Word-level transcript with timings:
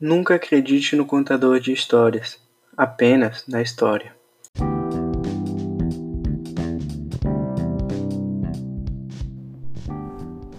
Nunca 0.00 0.34
acredite 0.34 0.96
no 0.96 1.06
contador 1.06 1.60
de 1.60 1.72
histórias, 1.72 2.40
apenas 2.76 3.46
na 3.46 3.62
história. 3.62 4.12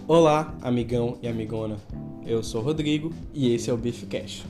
Olá, 0.07 0.57
amigão 0.61 1.19
e 1.21 1.27
amigona. 1.27 1.75
Eu 2.25 2.41
sou 2.41 2.61
o 2.61 2.63
Rodrigo 2.63 3.11
e 3.33 3.53
esse 3.53 3.69
é 3.69 3.73
o 3.73 3.77
Beef 3.77 4.03
Cash. 4.07 4.45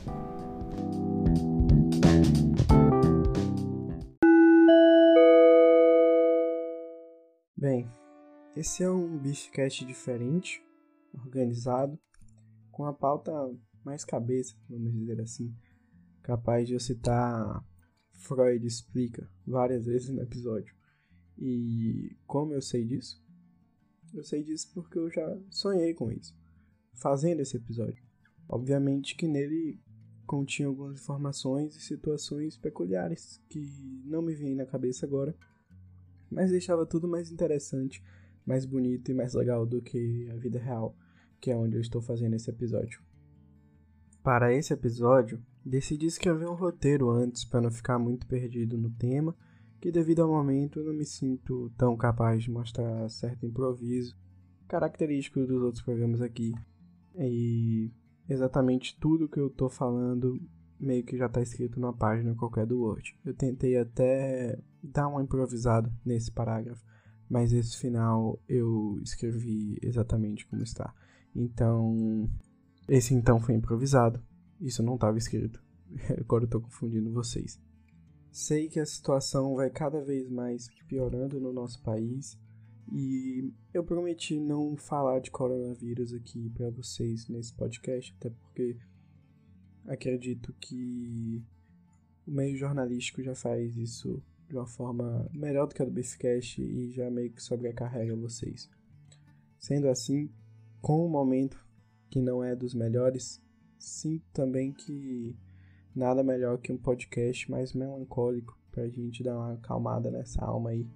Bem, 7.57 7.89
esse 8.55 8.83
é 8.83 8.89
um 8.89 9.17
Beefcast 9.17 9.83
diferente, 9.83 10.61
organizado, 11.11 11.97
com 12.71 12.85
a 12.85 12.93
pauta 12.93 13.31
mais 13.85 14.03
cabeça, 14.03 14.55
vamos 14.69 14.91
dizer 14.93 15.21
assim, 15.21 15.55
capaz 16.21 16.67
de 16.67 16.73
eu 16.73 16.79
citar 16.79 17.63
Freud 18.11 18.65
explica 18.65 19.29
várias 19.45 19.85
vezes 19.85 20.09
no 20.09 20.21
episódio. 20.21 20.75
E 21.37 22.17
como 22.25 22.53
eu 22.53 22.61
sei 22.61 22.83
disso? 22.83 23.23
Eu 24.13 24.23
sei 24.23 24.43
disso 24.43 24.71
porque 24.73 24.97
eu 24.97 25.09
já 25.09 25.37
sonhei 25.49 25.93
com 25.93 26.11
isso, 26.11 26.35
fazendo 26.93 27.41
esse 27.41 27.57
episódio. 27.57 28.03
Obviamente 28.47 29.15
que 29.15 29.27
nele 29.27 29.79
continha 30.25 30.67
algumas 30.67 30.99
informações 30.99 31.75
e 31.75 31.81
situações 31.81 32.57
peculiares 32.57 33.41
que 33.49 33.59
não 34.05 34.21
me 34.21 34.33
vêm 34.33 34.55
na 34.55 34.65
cabeça 34.65 35.05
agora, 35.05 35.35
mas 36.31 36.49
deixava 36.49 36.85
tudo 36.85 37.07
mais 37.07 37.29
interessante 37.29 38.03
mais 38.45 38.65
bonito 38.65 39.09
e 39.09 39.13
mais 39.13 39.33
legal 39.33 39.65
do 39.65 39.81
que 39.81 40.29
a 40.29 40.35
vida 40.35 40.59
real, 40.59 40.95
que 41.41 41.49
é 41.49 41.57
onde 41.57 41.75
eu 41.75 41.81
estou 41.81 42.01
fazendo 42.01 42.35
esse 42.35 42.49
episódio. 42.49 43.01
Para 44.25 44.51
esse 44.51 44.73
episódio, 44.73 45.39
decidi 45.63 46.07
escrever 46.07 46.49
um 46.49 46.55
roteiro 46.55 47.11
antes 47.11 47.45
para 47.45 47.61
não 47.61 47.69
ficar 47.69 47.99
muito 47.99 48.25
perdido 48.25 48.75
no 48.75 48.89
tema, 48.89 49.35
que 49.79 49.91
devido 49.91 50.23
ao 50.23 50.27
momento 50.27 50.83
não 50.83 50.95
me 50.95 51.05
sinto 51.05 51.71
tão 51.77 51.95
capaz 51.95 52.41
de 52.41 52.49
mostrar 52.49 53.07
certo 53.07 53.45
improviso, 53.45 54.17
característico 54.67 55.45
dos 55.45 55.61
outros 55.61 55.83
programas 55.83 56.21
aqui. 56.21 56.55
E 57.15 57.91
exatamente 58.27 58.99
tudo 58.99 59.29
que 59.29 59.39
eu 59.39 59.45
estou 59.45 59.69
falando 59.69 60.41
meio 60.79 61.03
que 61.03 61.17
já 61.17 61.27
está 61.27 61.39
escrito 61.39 61.79
numa 61.79 61.93
página 61.93 62.33
qualquer 62.33 62.65
do 62.65 62.81
Word. 62.81 63.15
Eu 63.23 63.35
tentei 63.35 63.77
até 63.77 64.59
dar 64.81 65.07
uma 65.07 65.21
improvisada 65.21 65.93
nesse 66.03 66.31
parágrafo, 66.31 66.83
mas 67.29 67.53
esse 67.53 67.77
final 67.77 68.41
eu 68.49 68.99
escrevi 69.03 69.77
exatamente 69.83 70.47
como 70.47 70.63
está. 70.63 70.91
Então, 71.35 72.27
esse 72.87 73.13
então 73.13 73.39
foi 73.39 73.55
improvisado. 73.55 74.21
Isso 74.59 74.83
não 74.83 74.95
estava 74.95 75.17
escrito. 75.17 75.63
Agora 76.19 76.43
eu 76.43 76.47
estou 76.47 76.61
confundindo 76.61 77.11
vocês. 77.11 77.59
Sei 78.31 78.67
que 78.67 78.79
a 78.79 78.85
situação 78.85 79.55
vai 79.55 79.69
cada 79.69 80.01
vez 80.03 80.29
mais 80.29 80.67
piorando 80.87 81.39
no 81.39 81.53
nosso 81.53 81.81
país 81.81 82.37
e 82.91 83.51
eu 83.73 83.83
prometi 83.83 84.39
não 84.39 84.75
falar 84.75 85.19
de 85.19 85.31
coronavírus 85.31 86.13
aqui 86.13 86.49
para 86.49 86.69
vocês 86.69 87.27
nesse 87.27 87.53
podcast, 87.53 88.13
até 88.19 88.29
porque 88.29 88.77
acredito 89.87 90.53
que 90.59 91.43
o 92.27 92.31
meio 92.31 92.57
jornalístico 92.57 93.23
já 93.23 93.33
faz 93.33 93.75
isso 93.77 94.21
de 94.47 94.55
uma 94.55 94.67
forma 94.67 95.27
melhor 95.33 95.67
do 95.67 95.73
que 95.73 95.81
a 95.81 95.85
do 95.85 95.91
Beefcast 95.91 96.61
e 96.61 96.91
já 96.91 97.09
meio 97.09 97.31
que 97.31 97.41
sobrecarrega 97.41 98.15
vocês. 98.15 98.69
Sendo 99.57 99.87
assim, 99.87 100.29
com 100.81 101.05
o 101.05 101.09
momento 101.09 101.65
que 102.15 102.21
não 102.21 102.41
é 102.41 102.55
dos 102.55 102.73
melhores, 102.73 103.43
sinto 103.77 104.23
também 104.31 104.71
que 104.71 105.35
nada 105.93 106.23
melhor 106.23 106.57
que 106.57 106.71
um 106.71 106.77
podcast 106.77 107.51
mais 107.51 107.73
melancólico 107.73 108.57
pra 108.71 108.87
gente 108.87 109.21
dar 109.21 109.35
uma 109.35 109.55
acalmada 109.55 110.09
nessa 110.09 110.41
alma 110.41 110.69
aí, 110.69 110.87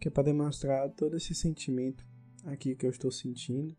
que 0.00 0.08
é 0.08 0.10
para 0.10 0.24
demonstrar 0.24 0.90
todo 0.90 1.16
esse 1.16 1.36
sentimento 1.36 2.04
aqui 2.46 2.74
que 2.74 2.84
eu 2.84 2.90
estou 2.90 3.12
sentindo 3.12 3.76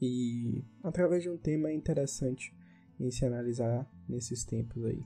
e 0.00 0.64
através 0.84 1.24
de 1.24 1.30
um 1.30 1.36
tema 1.36 1.72
interessante 1.72 2.54
em 3.00 3.10
se 3.10 3.26
analisar 3.26 3.90
nesses 4.08 4.44
tempos 4.44 4.84
aí. 4.84 5.04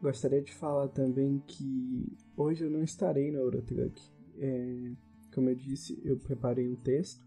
Gostaria 0.00 0.40
de 0.40 0.54
falar 0.54 0.88
também 0.88 1.44
que 1.46 2.16
hoje 2.34 2.64
eu 2.64 2.70
não 2.70 2.82
estarei 2.82 3.30
no 3.30 3.40
Eurotruck. 3.40 4.00
É, 4.38 4.92
como 5.34 5.50
eu 5.50 5.54
disse, 5.54 6.00
eu 6.02 6.16
preparei 6.16 6.66
um 6.66 6.76
texto, 6.76 7.22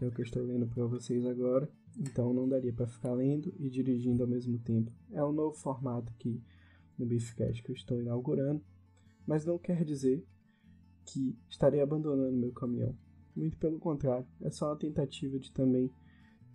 que 0.00 0.04
é 0.06 0.08
o 0.08 0.10
que 0.10 0.22
eu 0.22 0.24
estou 0.24 0.42
lendo 0.42 0.66
para 0.66 0.86
vocês 0.86 1.26
agora, 1.26 1.70
então 1.98 2.32
não 2.32 2.48
daria 2.48 2.72
para 2.72 2.86
ficar 2.86 3.12
lendo 3.12 3.52
e 3.58 3.68
dirigindo 3.68 4.22
ao 4.22 4.28
mesmo 4.28 4.58
tempo. 4.58 4.90
É 5.12 5.22
um 5.22 5.30
novo 5.30 5.54
formato 5.54 6.10
aqui 6.16 6.42
no 6.98 7.04
Beefcast 7.04 7.62
que 7.62 7.70
eu 7.70 7.74
estou 7.74 8.00
inaugurando, 8.00 8.64
mas 9.26 9.44
não 9.44 9.58
quer 9.58 9.84
dizer 9.84 10.26
que 11.04 11.38
estarei 11.50 11.82
abandonando 11.82 12.34
meu 12.34 12.50
caminhão. 12.50 12.96
Muito 13.36 13.58
pelo 13.58 13.78
contrário, 13.78 14.26
é 14.40 14.48
só 14.48 14.68
uma 14.68 14.76
tentativa 14.76 15.38
de 15.38 15.52
também 15.52 15.90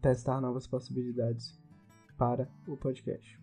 testar 0.02 0.42
novas 0.42 0.66
possibilidades 0.66 1.56
para 2.18 2.50
o 2.68 2.76
podcast. 2.76 3.40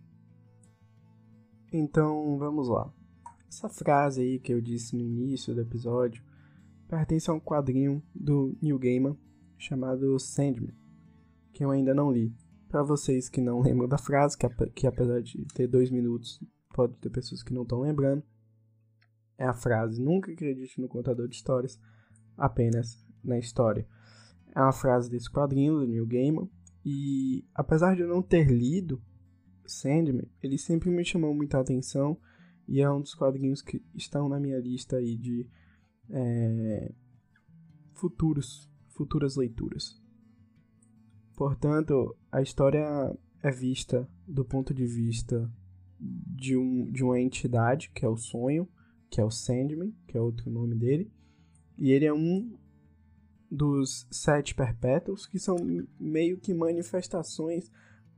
Então, 1.71 2.37
vamos 2.37 2.67
lá. 2.67 2.93
Essa 3.47 3.69
frase 3.69 4.21
aí 4.21 4.37
que 4.37 4.53
eu 4.53 4.59
disse 4.59 4.97
no 4.97 5.01
início 5.01 5.55
do 5.55 5.61
episódio 5.61 6.21
pertence 6.89 7.29
a 7.29 7.33
um 7.33 7.39
quadrinho 7.39 8.03
do 8.13 8.53
Neil 8.61 8.77
Gaiman 8.77 9.17
chamado 9.57 10.19
Sandman, 10.19 10.73
que 11.51 11.63
eu 11.63 11.71
ainda 11.71 11.93
não 11.93 12.11
li. 12.11 12.35
Para 12.69 12.83
vocês 12.83 13.29
que 13.29 13.41
não 13.41 13.61
lembram 13.63 13.87
da 13.87 13.97
frase, 13.97 14.37
que, 14.37 14.47
que 14.71 14.87
apesar 14.87 15.21
de 15.21 15.45
ter 15.53 15.67
dois 15.67 15.89
minutos, 15.89 16.39
pode 16.73 16.95
ter 16.97 17.09
pessoas 17.09 17.43
que 17.43 17.53
não 17.53 17.63
estão 17.63 17.81
lembrando, 17.81 18.23
é 19.37 19.45
a 19.45 19.53
frase: 19.53 20.01
Nunca 20.01 20.31
acredite 20.31 20.79
no 20.81 20.87
contador 20.87 21.27
de 21.27 21.35
histórias, 21.35 21.79
apenas 22.37 23.05
na 23.23 23.37
história. 23.37 23.87
É 24.55 24.59
uma 24.59 24.71
frase 24.71 25.09
desse 25.09 25.31
quadrinho 25.31 25.79
do 25.79 25.87
Neil 25.87 26.05
Gaiman, 26.05 26.49
e 26.85 27.45
apesar 27.55 27.95
de 27.95 28.01
eu 28.01 28.07
não 28.07 28.21
ter 28.21 28.47
lido 28.51 29.01
Sandman, 29.65 30.27
ele 30.41 30.57
sempre 30.57 30.89
me 30.89 31.05
chamou 31.05 31.33
muita 31.33 31.59
atenção 31.59 32.17
e 32.67 32.81
é 32.81 32.89
um 32.89 33.01
dos 33.01 33.15
quadrinhos 33.15 33.61
que 33.61 33.83
estão 33.95 34.27
na 34.27 34.39
minha 34.39 34.59
lista 34.59 34.97
aí 34.97 35.17
de 35.17 35.47
é, 36.09 36.93
futuros, 37.93 38.69
futuras 38.93 39.35
leituras. 39.35 40.01
Portanto, 41.35 42.15
a 42.31 42.41
história 42.41 42.85
é 43.41 43.51
vista 43.51 44.07
do 44.27 44.45
ponto 44.45 44.73
de 44.73 44.85
vista 44.85 45.51
de, 45.99 46.55
um, 46.55 46.91
de 46.91 47.03
uma 47.03 47.19
entidade, 47.19 47.89
que 47.93 48.05
é 48.05 48.07
o 48.07 48.17
sonho, 48.17 48.67
que 49.09 49.19
é 49.19 49.25
o 49.25 49.31
Sandman, 49.31 49.93
que 50.07 50.17
é 50.17 50.21
outro 50.21 50.49
nome 50.49 50.75
dele, 50.75 51.11
e 51.77 51.91
ele 51.91 52.05
é 52.05 52.13
um 52.13 52.57
dos 53.49 54.07
sete 54.11 54.55
perpétuos, 54.55 55.27
que 55.27 55.37
são 55.37 55.57
meio 55.99 56.39
que 56.39 56.53
manifestações 56.53 57.69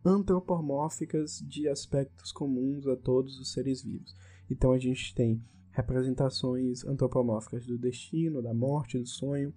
antropomórficas 0.04 1.40
de 1.40 1.68
aspectos 1.68 2.32
comuns 2.32 2.88
a 2.88 2.96
todos 2.96 3.40
os 3.40 3.52
seres 3.52 3.82
vivos. 3.82 4.16
Então 4.50 4.72
a 4.72 4.78
gente 4.78 5.14
tem 5.14 5.44
representações 5.72 6.86
antropomórficas 6.86 7.66
do 7.66 7.78
destino, 7.78 8.42
da 8.42 8.54
morte, 8.54 8.98
do 8.98 9.08
sonho, 9.08 9.54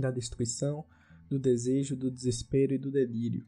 da 0.00 0.10
destruição, 0.10 0.84
do 1.28 1.38
desejo, 1.38 1.96
do 1.96 2.10
desespero 2.10 2.74
e 2.74 2.78
do 2.78 2.90
delírio. 2.90 3.44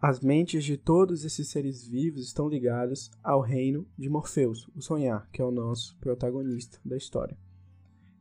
As 0.00 0.20
mentes 0.20 0.64
de 0.64 0.76
todos 0.76 1.24
esses 1.24 1.48
seres 1.48 1.86
vivos 1.86 2.26
estão 2.26 2.48
ligadas 2.48 3.10
ao 3.22 3.40
reino 3.40 3.86
de 3.96 4.08
Morpheus, 4.08 4.68
o 4.74 4.82
sonhar, 4.82 5.28
que 5.30 5.40
é 5.40 5.44
o 5.44 5.50
nosso 5.50 5.96
protagonista 5.96 6.78
da 6.84 6.96
história. 6.96 7.38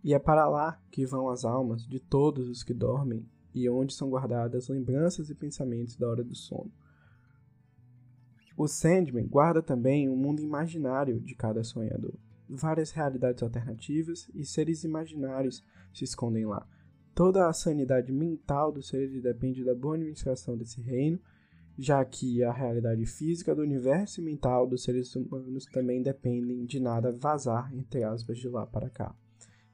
E 0.04 0.14
é 0.14 0.20
para 0.20 0.48
lá 0.48 0.82
que 0.90 1.06
vão 1.06 1.30
as 1.30 1.44
almas 1.44 1.86
de 1.86 2.00
todos 2.00 2.48
os 2.48 2.64
que 2.64 2.74
dormem 2.74 3.26
e 3.54 3.70
onde 3.70 3.94
são 3.94 4.10
guardadas 4.10 4.68
lembranças 4.68 5.30
e 5.30 5.36
pensamentos 5.36 5.96
da 5.96 6.08
hora 6.08 6.24
do 6.24 6.36
sono. 6.36 6.72
O 8.56 8.68
Sandman 8.68 9.28
guarda 9.28 9.62
também 9.62 10.10
um 10.10 10.16
mundo 10.16 10.42
imaginário 10.42 11.20
de 11.20 11.36
cada 11.36 11.64
sonhador. 11.64 12.14
Várias 12.48 12.92
realidades 12.92 13.42
alternativas 13.42 14.30
e 14.34 14.46
seres 14.46 14.84
imaginários 14.84 15.64
se 15.94 16.04
escondem 16.04 16.46
lá. 16.46 16.68
Toda 17.16 17.48
a 17.48 17.54
sanidade 17.54 18.12
mental 18.12 18.72
dos 18.72 18.88
seres 18.88 19.22
depende 19.22 19.64
da 19.64 19.76
boa 19.76 19.96
administração 19.96 20.58
desse 20.58 20.82
reino, 20.82 21.20
já 21.78 22.04
que 22.04 22.44
a 22.44 22.52
realidade 22.52 23.06
física 23.06 23.54
do 23.54 23.62
universo 23.62 24.20
e 24.20 24.24
mental 24.24 24.68
dos 24.68 24.84
seres 24.84 25.16
humanos 25.16 25.66
também 25.66 26.02
dependem 26.02 26.66
de 26.66 26.80
nada 26.80 27.12
vazar, 27.12 27.74
entre 27.76 28.04
aspas, 28.04 28.38
de 28.38 28.48
lá 28.48 28.66
para 28.66 28.90
cá. 28.90 29.16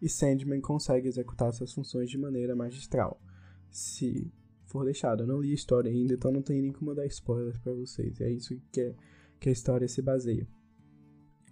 E 0.02 0.10
Sandman 0.10 0.62
consegue 0.62 1.08
executar 1.08 1.54
suas 1.54 1.74
funções 1.74 2.10
de 2.10 2.18
maneira 2.18 2.56
magistral 2.56 3.22
se 3.70 4.32
for 4.66 4.86
deixado. 4.86 5.24
Eu 5.24 5.28
não 5.28 5.42
li 5.42 5.52
a 5.52 5.56
história 5.56 5.92
ainda, 5.92 6.14
então 6.14 6.32
não 6.32 6.42
tem 6.42 6.62
nem 6.62 6.72
como 6.72 6.96
dar 6.96 7.06
spoilers 7.08 7.58
para 7.58 7.74
vocês. 7.74 8.20
É 8.22 8.30
isso 8.30 8.60
que, 8.72 8.82
é, 8.82 8.96
que 9.40 9.50
a 9.50 9.52
história 9.52 9.88
se 9.88 10.02
baseia. 10.02 10.48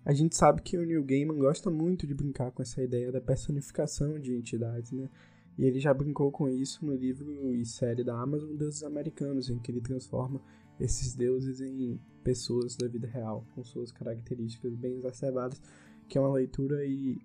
A 0.05 0.13
gente 0.13 0.37
sabe 0.37 0.61
que 0.61 0.77
o 0.77 0.85
Neil 0.85 1.03
Gaiman 1.03 1.37
gosta 1.37 1.69
muito 1.69 2.07
de 2.07 2.13
brincar 2.13 2.51
com 2.51 2.61
essa 2.61 2.81
ideia 2.81 3.11
da 3.11 3.19
personificação 3.19 4.17
de 4.19 4.33
entidades, 4.33 4.91
né? 4.91 5.09
E 5.57 5.65
ele 5.65 5.79
já 5.79 5.93
brincou 5.93 6.31
com 6.31 6.47
isso 6.47 6.85
no 6.85 6.95
livro 6.95 7.51
e 7.53 7.65
série 7.65 8.03
da 8.03 8.19
Amazon 8.19 8.55
Deuses 8.55 8.83
Americanos, 8.83 9.49
em 9.49 9.57
que 9.57 9.71
ele 9.71 9.81
transforma 9.81 10.39
esses 10.79 11.15
deuses 11.15 11.59
em 11.61 11.99
pessoas 12.23 12.75
da 12.75 12.87
vida 12.87 13.07
real, 13.07 13.43
com 13.55 13.63
suas 13.63 13.91
características 13.91 14.75
bem 14.75 14.97
exacerbadas, 14.97 15.61
que 16.07 16.17
é 16.17 16.21
uma 16.21 16.33
leitura 16.33 16.85
e 16.85 17.19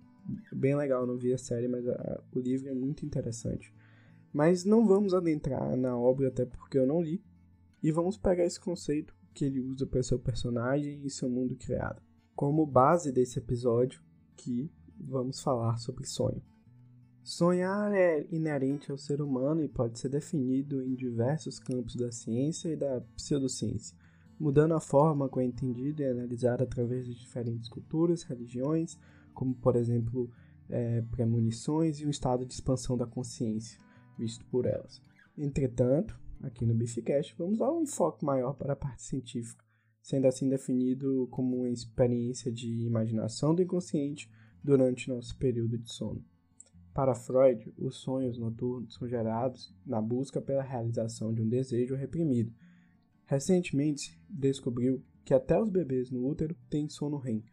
bem 0.51 0.75
legal, 0.75 1.05
não 1.05 1.17
vi 1.17 1.33
a 1.33 1.37
série, 1.37 1.67
mas 1.67 1.87
a, 1.87 2.23
o 2.33 2.39
livro 2.39 2.69
é 2.69 2.73
muito 2.73 3.05
interessante. 3.05 3.71
Mas 4.31 4.65
não 4.65 4.87
vamos 4.87 5.13
adentrar 5.13 5.77
na 5.77 5.95
obra, 5.95 6.29
até 6.29 6.45
porque 6.45 6.77
eu 6.77 6.87
não 6.87 7.01
li, 7.01 7.23
e 7.83 7.91
vamos 7.91 8.17
pegar 8.17 8.45
esse 8.45 8.59
conceito 8.59 9.13
que 9.33 9.45
ele 9.45 9.59
usa 9.59 9.85
para 9.85 10.01
seu 10.01 10.17
personagem 10.17 11.05
e 11.05 11.09
seu 11.09 11.29
mundo 11.29 11.55
criado, 11.55 12.01
como 12.35 12.65
base 12.65 13.11
desse 13.11 13.37
episódio 13.37 14.01
que 14.35 14.71
vamos 14.97 15.41
falar 15.41 15.77
sobre 15.77 16.07
sonho. 16.07 16.41
Sonhar 17.23 17.93
é 17.93 18.27
inerente 18.33 18.91
ao 18.91 18.97
ser 18.97 19.21
humano 19.21 19.63
e 19.63 19.69
pode 19.69 19.97
ser 19.97 20.09
definido 20.09 20.83
em 20.83 20.93
diversos 20.93 21.57
campos 21.57 21.95
da 21.95 22.11
ciência 22.11 22.67
e 22.67 22.75
da 22.75 22.99
pseudociência, 23.15 23.97
mudando 24.37 24.73
a 24.73 24.81
forma 24.81 25.29
como 25.29 25.41
é 25.41 25.45
entendido 25.45 26.01
e 26.01 26.05
analisado 26.05 26.63
através 26.63 27.05
de 27.05 27.17
diferentes 27.17 27.69
culturas, 27.69 28.23
religiões, 28.23 28.99
como 29.33 29.55
por 29.55 29.77
exemplo 29.77 30.29
é, 30.69 31.01
premonições 31.11 32.01
e 32.01 32.05
um 32.05 32.09
estado 32.09 32.45
de 32.45 32.53
expansão 32.53 32.97
da 32.97 33.07
consciência, 33.07 33.79
visto 34.19 34.43
por 34.47 34.65
elas. 34.65 35.01
Entretanto, 35.37 36.19
aqui 36.41 36.65
no 36.65 36.75
Bificast, 36.75 37.33
vamos 37.37 37.59
dar 37.59 37.71
um 37.71 37.83
enfoque 37.83 38.25
maior 38.25 38.53
para 38.53 38.73
a 38.73 38.75
parte 38.75 39.01
científica, 39.01 39.63
sendo 40.01 40.27
assim 40.27 40.49
definido 40.49 41.25
como 41.31 41.59
uma 41.59 41.69
experiência 41.69 42.51
de 42.51 42.85
imaginação 42.85 43.55
do 43.55 43.61
inconsciente 43.61 44.29
durante 44.61 45.07
nosso 45.07 45.37
período 45.37 45.77
de 45.77 45.89
sono. 45.89 46.32
Para 46.93 47.15
Freud, 47.15 47.73
os 47.77 47.97
sonhos 47.97 48.37
noturnos 48.37 48.93
são 48.93 49.07
gerados 49.07 49.75
na 49.83 49.99
busca 49.99 50.39
pela 50.39 50.61
realização 50.61 51.33
de 51.33 51.41
um 51.41 51.49
desejo 51.49 51.95
reprimido. 51.95 52.53
Recentemente, 53.25 54.21
descobriu 54.29 55.03
que 55.25 55.33
até 55.33 55.59
os 55.59 55.69
bebês 55.69 56.11
no 56.11 56.27
útero 56.27 56.55
têm 56.69 56.87
sono 56.87 57.17
REM, 57.17 57.43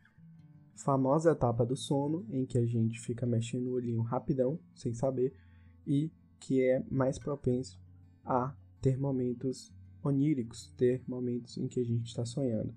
famosa 0.74 1.32
etapa 1.32 1.64
do 1.64 1.76
sono 1.76 2.26
em 2.28 2.44
que 2.44 2.58
a 2.58 2.66
gente 2.66 3.00
fica 3.00 3.24
mexendo 3.24 3.68
o 3.68 3.74
olhinho 3.74 4.02
rapidão, 4.02 4.58
sem 4.74 4.92
saber, 4.92 5.34
e 5.86 6.10
que 6.38 6.62
é 6.62 6.84
mais 6.90 7.18
propenso 7.18 7.80
a 8.24 8.54
ter 8.80 8.98
momentos 8.98 9.72
oníricos, 10.02 10.72
ter 10.76 11.02
momentos 11.06 11.56
em 11.56 11.66
que 11.66 11.80
a 11.80 11.84
gente 11.84 12.08
está 12.08 12.26
sonhando. 12.26 12.74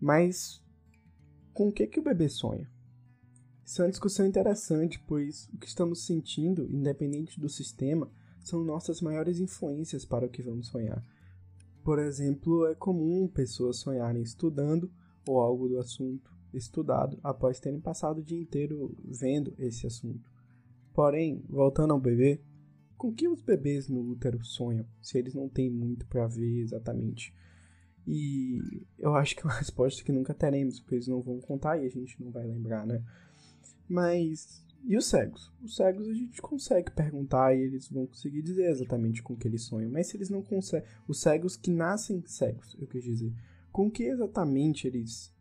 Mas 0.00 0.62
com 1.52 1.68
o 1.68 1.72
que, 1.72 1.86
que 1.86 1.98
o 1.98 2.04
bebê 2.04 2.28
sonha? 2.28 2.70
Isso 3.66 3.82
é 3.82 3.84
uma 3.84 3.90
discussão 3.90 4.24
interessante, 4.24 5.02
pois 5.08 5.48
o 5.52 5.58
que 5.58 5.66
estamos 5.66 6.06
sentindo, 6.06 6.68
independente 6.70 7.40
do 7.40 7.48
sistema, 7.48 8.08
são 8.44 8.62
nossas 8.62 9.00
maiores 9.00 9.40
influências 9.40 10.04
para 10.04 10.24
o 10.24 10.28
que 10.28 10.40
vamos 10.40 10.68
sonhar. 10.68 11.04
Por 11.82 11.98
exemplo, 11.98 12.64
é 12.68 12.76
comum 12.76 13.26
pessoas 13.26 13.78
sonharem 13.78 14.22
estudando 14.22 14.88
ou 15.26 15.40
algo 15.40 15.68
do 15.68 15.80
assunto 15.80 16.30
estudado 16.54 17.18
após 17.24 17.58
terem 17.58 17.80
passado 17.80 18.18
o 18.18 18.24
dia 18.24 18.40
inteiro 18.40 18.96
vendo 19.04 19.52
esse 19.58 19.84
assunto. 19.84 20.30
Porém, 20.94 21.44
voltando 21.48 21.92
ao 21.92 22.00
bebê, 22.00 22.40
com 22.96 23.12
que 23.12 23.26
os 23.26 23.42
bebês 23.42 23.88
no 23.88 24.00
útero 24.00 24.44
sonham, 24.44 24.86
se 25.02 25.18
eles 25.18 25.34
não 25.34 25.48
têm 25.48 25.68
muito 25.68 26.06
para 26.06 26.28
ver 26.28 26.60
exatamente? 26.60 27.34
E 28.06 28.86
eu 28.96 29.16
acho 29.16 29.34
que 29.34 29.42
é 29.42 29.44
uma 29.44 29.58
resposta 29.58 30.04
que 30.04 30.12
nunca 30.12 30.32
teremos, 30.32 30.78
porque 30.78 30.94
eles 30.94 31.08
não 31.08 31.20
vão 31.20 31.40
contar 31.40 31.78
e 31.78 31.84
a 31.84 31.90
gente 31.90 32.22
não 32.22 32.30
vai 32.30 32.46
lembrar, 32.46 32.86
né? 32.86 33.02
Mas 33.88 34.64
e 34.84 34.96
os 34.96 35.06
cegos? 35.06 35.52
Os 35.60 35.74
cegos 35.74 36.08
a 36.08 36.14
gente 36.14 36.40
consegue 36.40 36.92
perguntar 36.92 37.54
e 37.54 37.60
eles 37.60 37.88
vão 37.88 38.06
conseguir 38.06 38.40
dizer 38.40 38.70
exatamente 38.70 39.20
com 39.20 39.34
que 39.34 39.48
eles 39.48 39.64
sonham. 39.64 39.90
Mas 39.90 40.06
se 40.06 40.16
eles 40.16 40.30
não 40.30 40.42
conseguem. 40.42 40.88
Os 41.08 41.20
cegos 41.20 41.56
que 41.56 41.72
nascem 41.72 42.22
cegos, 42.24 42.76
eu 42.78 42.86
quis 42.86 43.02
dizer. 43.02 43.32
Com 43.72 43.90
que 43.90 44.04
exatamente 44.04 44.86
eles 44.86 45.34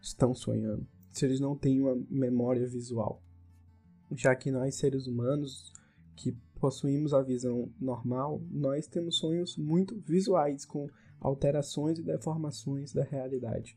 estão 0.00 0.34
sonhando? 0.34 0.86
Se 1.12 1.26
eles 1.26 1.40
não 1.40 1.54
têm 1.54 1.80
uma 1.80 1.94
memória 2.08 2.66
visual. 2.66 3.22
Já 4.12 4.34
que 4.34 4.50
nós, 4.50 4.76
seres 4.76 5.06
humanos, 5.06 5.72
que 6.14 6.32
possuímos 6.58 7.12
a 7.12 7.22
visão 7.22 7.70
normal, 7.78 8.40
nós 8.50 8.86
temos 8.86 9.18
sonhos 9.18 9.58
muito 9.58 10.00
visuais, 10.00 10.64
com 10.64 10.88
alterações 11.20 11.98
e 11.98 12.02
deformações 12.02 12.92
da 12.92 13.04
realidade. 13.04 13.76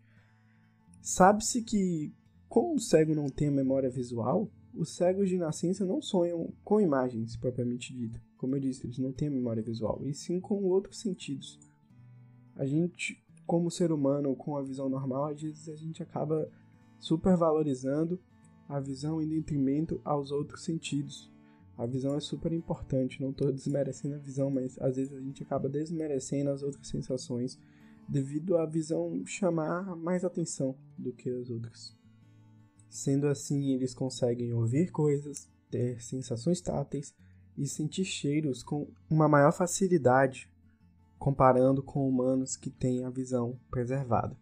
Sabe-se 1.01 1.61
que, 1.61 2.13
como 2.49 2.75
o 2.75 2.79
cego 2.79 3.13
não 3.13 3.29
tem 3.29 3.47
a 3.47 3.51
memória 3.51 3.89
visual, 3.89 4.49
os 4.73 4.95
cegos 4.95 5.29
de 5.29 5.37
nascença 5.37 5.85
não 5.85 6.01
sonham 6.01 6.51
com 6.63 6.81
imagens 6.81 7.37
propriamente 7.37 7.93
dita. 7.93 8.19
Como 8.37 8.55
eu 8.55 8.59
disse, 8.59 8.85
eles 8.85 8.97
não 8.97 9.11
têm 9.11 9.27
a 9.27 9.31
memória 9.31 9.61
visual, 9.61 10.01
e 10.03 10.13
sim 10.13 10.39
com 10.39 10.63
outros 10.63 10.99
sentidos. 10.99 11.59
A 12.55 12.65
gente, 12.65 13.23
como 13.45 13.69
ser 13.69 13.91
humano 13.91 14.35
com 14.35 14.57
a 14.57 14.63
visão 14.63 14.89
normal, 14.89 15.25
às 15.25 15.41
vezes 15.41 15.69
a 15.69 15.75
gente 15.75 16.01
acaba 16.01 16.51
supervalorizando 16.99 18.19
a 18.67 18.79
visão 18.79 19.21
em 19.21 19.27
detrimento 19.27 20.01
aos 20.03 20.31
outros 20.31 20.63
sentidos, 20.63 21.31
a 21.79 21.85
visão 21.85 22.13
é 22.13 22.19
super 22.19 22.51
importante, 22.51 23.21
não 23.21 23.29
estou 23.29 23.53
desmerecendo 23.53 24.15
a 24.15 24.17
visão, 24.17 24.49
mas 24.51 24.77
às 24.81 24.97
vezes 24.97 25.13
a 25.13 25.21
gente 25.21 25.43
acaba 25.43 25.69
desmerecendo 25.69 26.49
as 26.49 26.61
outras 26.61 26.85
sensações 26.87 27.57
devido 28.05 28.57
à 28.57 28.65
visão 28.65 29.25
chamar 29.25 29.95
mais 29.95 30.25
atenção 30.25 30.75
do 30.97 31.13
que 31.13 31.29
as 31.29 31.49
outras. 31.49 31.98
Sendo 32.89 33.27
assim, 33.27 33.71
eles 33.73 33.93
conseguem 33.93 34.53
ouvir 34.53 34.91
coisas, 34.91 35.47
ter 35.69 36.01
sensações 36.01 36.59
táteis 36.59 37.13
e 37.57 37.67
sentir 37.67 38.05
cheiros 38.05 38.63
com 38.63 38.87
uma 39.09 39.27
maior 39.27 39.51
facilidade 39.51 40.49
comparando 41.19 41.83
com 41.83 42.07
humanos 42.07 42.55
que 42.55 42.69
têm 42.69 43.03
a 43.03 43.09
visão 43.09 43.59
preservada. 43.69 44.35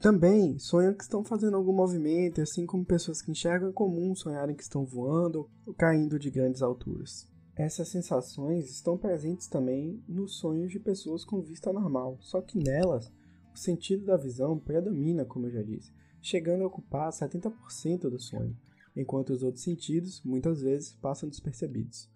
Também 0.00 0.58
sonham 0.58 0.92
que 0.92 1.04
estão 1.04 1.22
fazendo 1.22 1.56
algum 1.56 1.72
movimento, 1.72 2.42
assim 2.42 2.66
como 2.66 2.84
pessoas 2.84 3.22
que 3.22 3.30
enxergam 3.30 3.68
é 3.68 3.72
comum 3.72 4.16
sonharem 4.16 4.56
que 4.56 4.62
estão 4.64 4.84
voando 4.84 5.48
ou 5.64 5.72
caindo 5.72 6.18
de 6.18 6.28
grandes 6.28 6.60
alturas. 6.60 7.28
Essas 7.54 7.88
sensações 7.88 8.68
estão 8.68 8.98
presentes 8.98 9.46
também 9.46 10.02
nos 10.08 10.38
sonhos 10.38 10.72
de 10.72 10.80
pessoas 10.80 11.24
com 11.24 11.40
vista 11.40 11.72
normal, 11.72 12.18
só 12.20 12.42
que 12.42 12.58
nelas 12.58 13.12
o 13.54 13.58
sentido 13.58 14.06
da 14.06 14.16
visão 14.16 14.58
predomina, 14.58 15.24
como 15.24 15.46
eu 15.46 15.52
já 15.52 15.62
disse, 15.62 15.92
chegando 16.22 16.64
a 16.64 16.66
ocupar 16.68 17.10
70% 17.10 18.08
do 18.08 18.18
sonho, 18.18 18.56
enquanto 18.96 19.30
os 19.30 19.42
outros 19.42 19.62
sentidos 19.62 20.22
muitas 20.22 20.62
vezes 20.62 20.94
passam 20.94 21.28
despercebidos. 21.28 22.08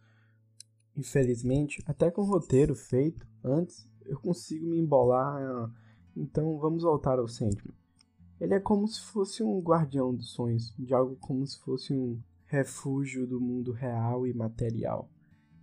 Infelizmente, 0.96 1.82
até 1.86 2.10
com 2.10 2.22
o 2.22 2.24
roteiro 2.24 2.74
feito 2.74 3.26
antes, 3.44 3.86
eu 4.06 4.18
consigo 4.18 4.66
me 4.66 4.78
embolar 4.78 5.70
então 6.16 6.56
vamos 6.56 6.82
voltar 6.82 7.18
ao 7.18 7.28
Sandman. 7.28 7.74
Ele 8.40 8.54
é 8.54 8.60
como 8.60 8.88
se 8.88 9.00
fosse 9.02 9.42
um 9.42 9.60
guardião 9.60 10.14
dos 10.14 10.30
sonhos, 10.30 10.74
de 10.78 10.94
algo 10.94 11.16
como 11.16 11.46
se 11.46 11.58
fosse 11.58 11.92
um 11.92 12.18
refúgio 12.46 13.26
do 13.26 13.38
mundo 13.38 13.70
real 13.72 14.26
e 14.26 14.32
material. 14.32 15.10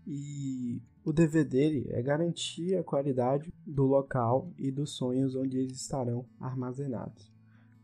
E 0.06 0.80
o 1.04 1.12
dever 1.12 1.46
dele 1.46 1.88
é 1.90 2.02
garantir 2.04 2.76
a 2.76 2.84
qualidade 2.84 3.52
do 3.66 3.86
local 3.86 4.52
e 4.58 4.70
dos 4.70 4.92
sonhos 4.92 5.36
onde 5.36 5.58
eles 5.58 5.78
estarão 5.78 6.26
armazenados. 6.40 7.33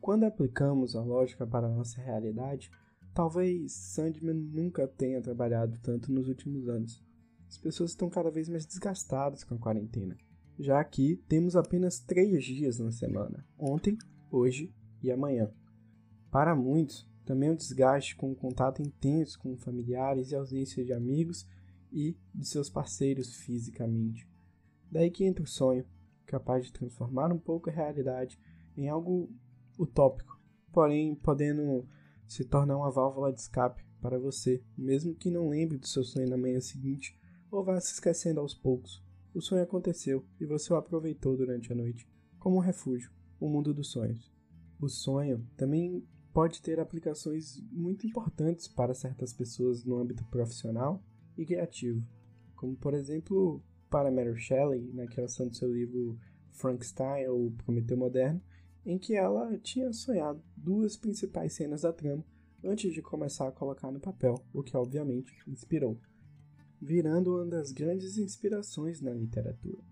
Quando 0.02 0.24
aplicamos 0.24 0.96
a 0.96 1.04
lógica 1.04 1.46
para 1.46 1.68
a 1.68 1.76
nossa 1.76 2.02
realidade, 2.02 2.72
talvez 3.14 3.74
Sandman 3.74 4.34
nunca 4.34 4.88
tenha 4.88 5.22
trabalhado 5.22 5.78
tanto 5.80 6.12
nos 6.12 6.28
últimos 6.28 6.68
anos. 6.68 7.04
As 7.48 7.58
pessoas 7.58 7.92
estão 7.92 8.10
cada 8.10 8.30
vez 8.30 8.48
mais 8.48 8.66
desgastadas 8.66 9.44
com 9.44 9.56
a 9.56 9.60
quarentena 9.60 10.16
já 10.60 10.84
que 10.84 11.16
temos 11.28 11.56
apenas 11.56 12.00
três 12.00 12.44
dias 12.44 12.78
na 12.78 12.92
semana: 12.92 13.46
ontem, 13.58 13.98
hoje 14.30 14.76
e 15.02 15.10
amanhã. 15.10 15.50
Para 16.30 16.54
muitos, 16.54 17.10
também 17.26 17.50
o 17.50 17.56
desgaste 17.56 18.16
com 18.16 18.32
o 18.32 18.36
contato 18.36 18.82
intenso 18.82 19.40
com 19.40 19.56
familiares 19.56 20.32
e 20.32 20.36
ausência 20.36 20.84
de 20.84 20.92
amigos 20.92 21.48
e 21.92 22.18
de 22.36 22.46
seus 22.46 22.70
parceiros 22.70 23.36
fisicamente. 23.36 24.28
Daí 24.92 25.10
que 25.10 25.24
entra 25.24 25.44
o 25.44 25.48
sonho, 25.48 25.86
capaz 26.26 26.66
de 26.66 26.74
transformar 26.74 27.32
um 27.32 27.40
pouco 27.40 27.70
a 27.70 27.74
realidade 27.74 28.38
em 28.76 28.90
algo 28.90 29.32
utópico, 29.80 30.40
porém 30.72 31.16
podendo 31.16 31.88
se 32.28 32.44
tornar 32.44 32.78
uma 32.78 32.92
válvula 32.92 33.32
de 33.34 33.40
escape 33.40 33.84
para 34.02 34.20
você, 34.20 34.64
mesmo 34.78 35.16
que 35.16 35.32
não 35.32 35.50
lembre 35.50 35.78
do 35.78 35.88
seu 35.88 36.04
sonho 36.04 36.30
na 36.30 36.38
manhã 36.38 36.60
seguinte 36.60 37.18
ou 37.50 37.64
vá 37.64 37.80
se 37.80 37.94
esquecendo 37.94 38.40
aos 38.40 38.54
poucos. 38.54 39.04
O 39.34 39.42
sonho 39.42 39.64
aconteceu 39.64 40.26
e 40.40 40.46
você 40.46 40.72
o 40.74 40.76
aproveitou 40.76 41.36
durante 41.36 41.72
a 41.72 41.76
noite, 41.76 42.08
como 42.38 42.58
um 42.58 42.62
refúgio, 42.62 43.12
o 43.40 43.48
um 43.48 43.50
mundo 43.50 43.74
dos 43.74 43.92
sonhos. 43.92 44.32
O 44.80 44.88
sonho 44.88 45.46
também 45.58 46.06
pode 46.34 46.62
ter 46.62 46.80
aplicações 46.80 47.60
muito 47.72 48.06
importantes 48.06 48.68
para 48.68 48.94
certas 48.94 49.34
pessoas 49.34 49.84
no 49.84 49.98
âmbito 49.98 50.24
profissional 50.26 51.04
e 51.38 51.46
criativo, 51.46 52.06
como 52.56 52.76
por 52.76 52.94
exemplo 52.94 53.64
para 53.90 54.12
Mary 54.12 54.40
Shelley, 54.40 54.92
na 54.94 55.08
criação 55.08 55.48
do 55.48 55.56
seu 55.56 55.74
livro 55.74 56.18
Frankenstein 56.52 57.28
ou 57.28 57.52
Prometeu 57.52 57.98
Moderno, 57.98 58.42
em 58.86 58.98
que 58.98 59.16
ela 59.16 59.58
tinha 59.60 59.92
sonhado 59.94 60.42
duas 60.56 60.98
principais 60.98 61.54
cenas 61.54 61.82
da 61.82 61.94
trama 61.94 62.26
antes 62.64 62.94
de 62.94 63.02
começar 63.02 63.48
a 63.48 63.52
colocar 63.52 63.92
no 63.92 64.00
papel, 64.00 64.44
o 64.54 64.64
que 64.64 64.76
obviamente 64.76 65.34
inspirou. 65.48 65.98
virando 66.82 67.36
uma 67.36 67.46
das 67.46 67.74
grandes 67.74 68.18
inspirações 68.18 69.02
na 69.02 69.12
literatura. 69.12 69.84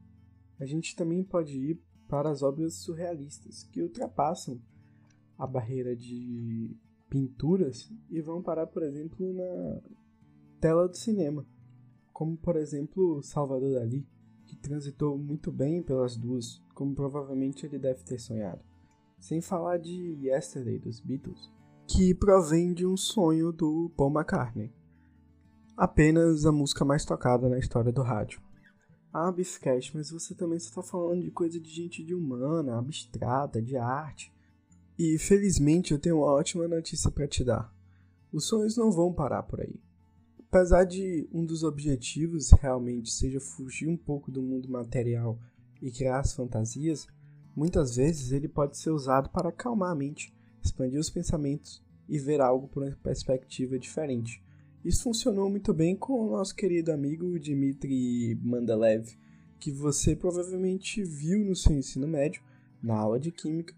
A 0.57 0.65
gente 0.65 0.95
também 0.95 1.21
pode 1.21 1.57
ir 1.57 1.81
para 2.07 2.29
as 2.29 2.41
obras 2.41 2.75
surrealistas, 2.75 3.63
que 3.63 3.81
ultrapassam 3.81 4.61
a 5.37 5.45
barreira 5.45 5.95
de 5.95 6.75
pinturas 7.09 7.91
e 8.09 8.21
vão 8.21 8.41
parar, 8.41 8.67
por 8.67 8.83
exemplo, 8.83 9.33
na 9.33 9.81
tela 10.59 10.87
do 10.87 10.95
cinema, 10.95 11.45
como 12.13 12.37
por 12.37 12.55
exemplo 12.55 13.21
Salvador 13.21 13.73
Dali, 13.73 14.07
que 14.45 14.55
transitou 14.55 15.17
muito 15.17 15.51
bem 15.51 15.83
pelas 15.83 16.15
duas, 16.15 16.63
como 16.73 16.95
provavelmente 16.95 17.65
ele 17.65 17.77
deve 17.77 18.03
ter 18.03 18.17
sonhado. 18.17 18.63
Sem 19.19 19.41
falar 19.41 19.77
de 19.77 20.17
Yesterday 20.21 20.77
dos 20.77 20.99
Beatles, 20.99 21.51
que 21.87 22.13
provém 22.13 22.73
de 22.73 22.85
um 22.85 22.95
sonho 22.95 23.51
do 23.51 23.91
Paul 23.97 24.11
McCartney. 24.11 24.71
Apenas 25.75 26.45
a 26.45 26.51
música 26.51 26.85
mais 26.85 27.03
tocada 27.03 27.49
na 27.49 27.57
história 27.57 27.91
do 27.91 28.01
rádio. 28.01 28.41
Ah, 29.11 29.31
Biffcast, 29.31 29.95
mas 29.95 30.11
você 30.11 30.35
também 30.35 30.57
está 30.57 30.83
falando 30.83 31.23
de 31.23 31.31
coisa 31.31 31.59
de 31.59 31.69
gente 31.69 32.03
de 32.03 32.13
humana, 32.13 32.77
abstrata, 32.77 33.61
de 33.61 33.75
arte. 33.75 34.31
E 34.97 35.17
felizmente 35.17 35.91
eu 35.91 35.99
tenho 35.99 36.17
uma 36.17 36.31
ótima 36.31 36.67
notícia 36.67 37.09
para 37.09 37.27
te 37.27 37.43
dar. 37.43 37.73
Os 38.31 38.47
sonhos 38.47 38.77
não 38.77 38.91
vão 38.91 39.11
parar 39.11 39.43
por 39.43 39.61
aí. 39.61 39.79
Apesar 40.49 40.83
de 40.83 41.27
um 41.33 41.45
dos 41.45 41.63
objetivos 41.63 42.51
realmente 42.51 43.11
seja 43.11 43.39
fugir 43.39 43.87
um 43.87 43.97
pouco 43.97 44.31
do 44.31 44.41
mundo 44.41 44.69
material 44.69 45.39
e 45.81 45.91
criar 45.91 46.19
as 46.19 46.33
fantasias, 46.33 47.07
muitas 47.57 47.95
vezes 47.95 48.31
ele 48.31 48.47
pode 48.47 48.77
ser 48.77 48.91
usado 48.91 49.31
para 49.31 49.49
acalmar 49.49 49.91
a 49.91 49.95
mente, 49.95 50.31
expandir 50.63 50.99
os 50.99 51.09
pensamentos 51.09 51.83
e 52.07 52.19
ver 52.19 52.39
algo 52.39 52.67
por 52.67 52.83
uma 52.83 52.95
perspectiva 52.97 53.79
diferente. 53.79 54.43
Isso 54.85 55.01
funcionou 55.01 55.49
muito 55.49 55.73
bem 55.73 55.95
com 55.95 56.21
o 56.21 56.29
nosso 56.29 56.55
querido 56.55 56.91
amigo 56.91 57.39
Dmitry 57.39 58.39
Mandelev, 58.43 59.07
que 59.59 59.71
você 59.71 60.15
provavelmente 60.15 61.03
viu 61.03 61.43
no 61.43 61.55
seu 61.55 61.75
ensino 61.75 62.07
médio, 62.07 62.43
na 62.81 62.95
aula 62.95 63.19
de 63.19 63.31
Química, 63.31 63.73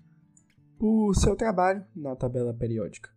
por 0.77 1.15
seu 1.15 1.33
trabalho 1.37 1.85
na 1.95 2.17
tabela 2.17 2.53
periódica, 2.53 3.09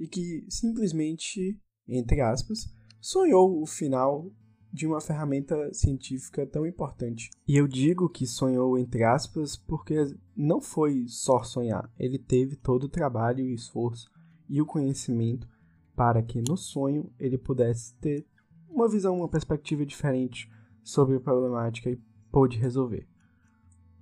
e 0.00 0.08
que 0.08 0.44
simplesmente, 0.48 1.56
entre 1.86 2.20
aspas, 2.20 2.66
sonhou 3.00 3.62
o 3.62 3.66
final 3.66 4.32
de 4.72 4.86
uma 4.86 5.00
ferramenta 5.00 5.72
científica 5.72 6.46
tão 6.46 6.66
importante. 6.66 7.30
E 7.46 7.56
eu 7.56 7.66
digo 7.66 8.08
que 8.08 8.26
sonhou 8.26 8.78
entre 8.78 9.04
aspas 9.04 9.56
porque 9.56 9.96
não 10.36 10.60
foi 10.60 11.06
só 11.08 11.42
sonhar, 11.42 11.90
ele 11.98 12.18
teve 12.18 12.56
todo 12.56 12.84
o 12.84 12.88
trabalho 12.88 13.44
e 13.44 13.54
esforço 13.54 14.10
e 14.48 14.60
o 14.60 14.66
conhecimento 14.66 15.48
para 15.96 16.22
que 16.22 16.40
no 16.40 16.56
sonho 16.56 17.10
ele 17.18 17.36
pudesse 17.36 17.94
ter 17.96 18.24
uma 18.68 18.88
visão, 18.88 19.16
uma 19.16 19.28
perspectiva 19.28 19.84
diferente 19.84 20.48
sobre 20.82 21.16
a 21.16 21.20
problemática 21.20 21.90
e 21.90 22.00
pôde 22.30 22.58
resolver. 22.58 23.06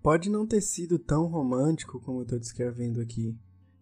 Pode 0.02 0.30
não 0.30 0.46
ter 0.46 0.61
sido 0.61 0.99
tão 0.99 1.26
romântico 1.26 1.99
como 2.00 2.18
eu 2.18 2.23
estou 2.23 2.38
descrevendo 2.38 3.00
aqui. 3.00 3.37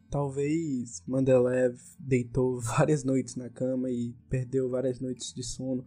Talvez 0.09 1.03
Mandelev 1.07 1.77
deitou 1.99 2.61
várias 2.63 3.05
noites 3.05 3.37
na 3.37 3.51
cama 3.51 3.91
e 3.91 4.15
perdeu 4.29 4.71
várias 4.71 5.01
noites 5.01 5.35
de 5.35 5.43
sono 5.43 5.85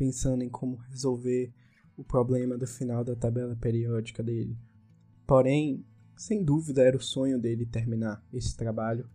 pensando 0.00 0.42
em 0.42 0.48
como 0.48 0.76
resolver 0.76 1.52
o 1.94 2.02
problema 2.02 2.56
do 2.56 2.66
final 2.66 3.04
da 3.04 3.14
tabela 3.14 3.54
periódica 3.54 4.22
dele. 4.22 4.56
Porém, 5.26 5.84
sem 6.16 6.42
dúvida 6.42 6.80
era 6.80 6.96
o 6.96 7.02
sonho 7.02 7.38
dele 7.38 7.66
terminar 7.66 8.24
esse 8.32 8.56
trabalho 8.56 9.06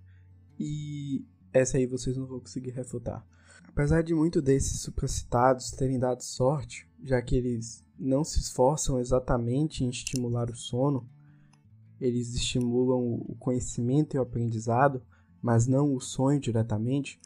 e 0.60 1.26
essa 1.52 1.80
aí 1.80 1.88
vocês 1.88 2.16
não 2.16 2.28
vão 2.28 2.40
conseguir 2.40 2.70
refutar. 2.70 3.26
Apesar 3.68 4.04
de 4.04 4.14
muito 4.14 4.44
desses 4.44 4.82
supracitados 4.82 5.72
terem 5.72 5.98
dado 5.98 6.22
sorte, 6.22 6.88
já 7.04 7.20
que 7.20 7.36
eles 7.36 7.84
não 7.98 8.24
se 8.24 8.40
esforçam 8.40 9.00
exatamente 9.00 9.84
em 9.84 9.90
estimular 9.90 10.52
o 10.52 10.56
sono, 10.56 11.10
eles 12.00 12.36
estimulam 12.36 13.24
o 13.28 13.36
conhecimento 13.40 14.16
e 14.16 14.20
o 14.20 14.22
aprendizado, 14.22 15.02
mas 15.42 15.66
não 15.66 15.96
o 15.96 16.00
sonho 16.00 16.40
diretamente. 16.40 17.20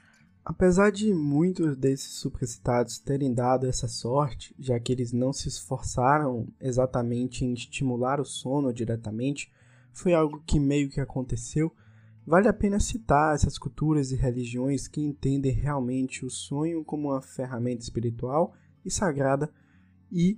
Apesar 0.49 0.91
de 0.91 1.13
muitos 1.13 1.77
desses 1.77 2.13
supracitados 2.13 2.97
terem 2.97 3.31
dado 3.31 3.67
essa 3.67 3.87
sorte, 3.87 4.55
já 4.57 4.79
que 4.79 4.91
eles 4.91 5.13
não 5.13 5.31
se 5.31 5.47
esforçaram 5.47 6.47
exatamente 6.59 7.45
em 7.45 7.53
estimular 7.53 8.19
o 8.19 8.25
sono 8.25 8.73
diretamente, 8.73 9.51
foi 9.93 10.13
algo 10.13 10.41
que 10.47 10.59
meio 10.59 10.89
que 10.89 10.99
aconteceu 10.99 11.71
Vale 12.29 12.47
a 12.47 12.53
pena 12.53 12.79
citar 12.79 13.33
essas 13.33 13.57
culturas 13.57 14.11
e 14.11 14.15
religiões 14.15 14.87
que 14.87 15.01
entendem 15.01 15.51
realmente 15.51 16.23
o 16.23 16.29
sonho 16.29 16.85
como 16.85 17.09
uma 17.09 17.21
ferramenta 17.23 17.81
espiritual 17.81 18.53
e 18.85 18.91
sagrada, 18.91 19.51
e 20.11 20.37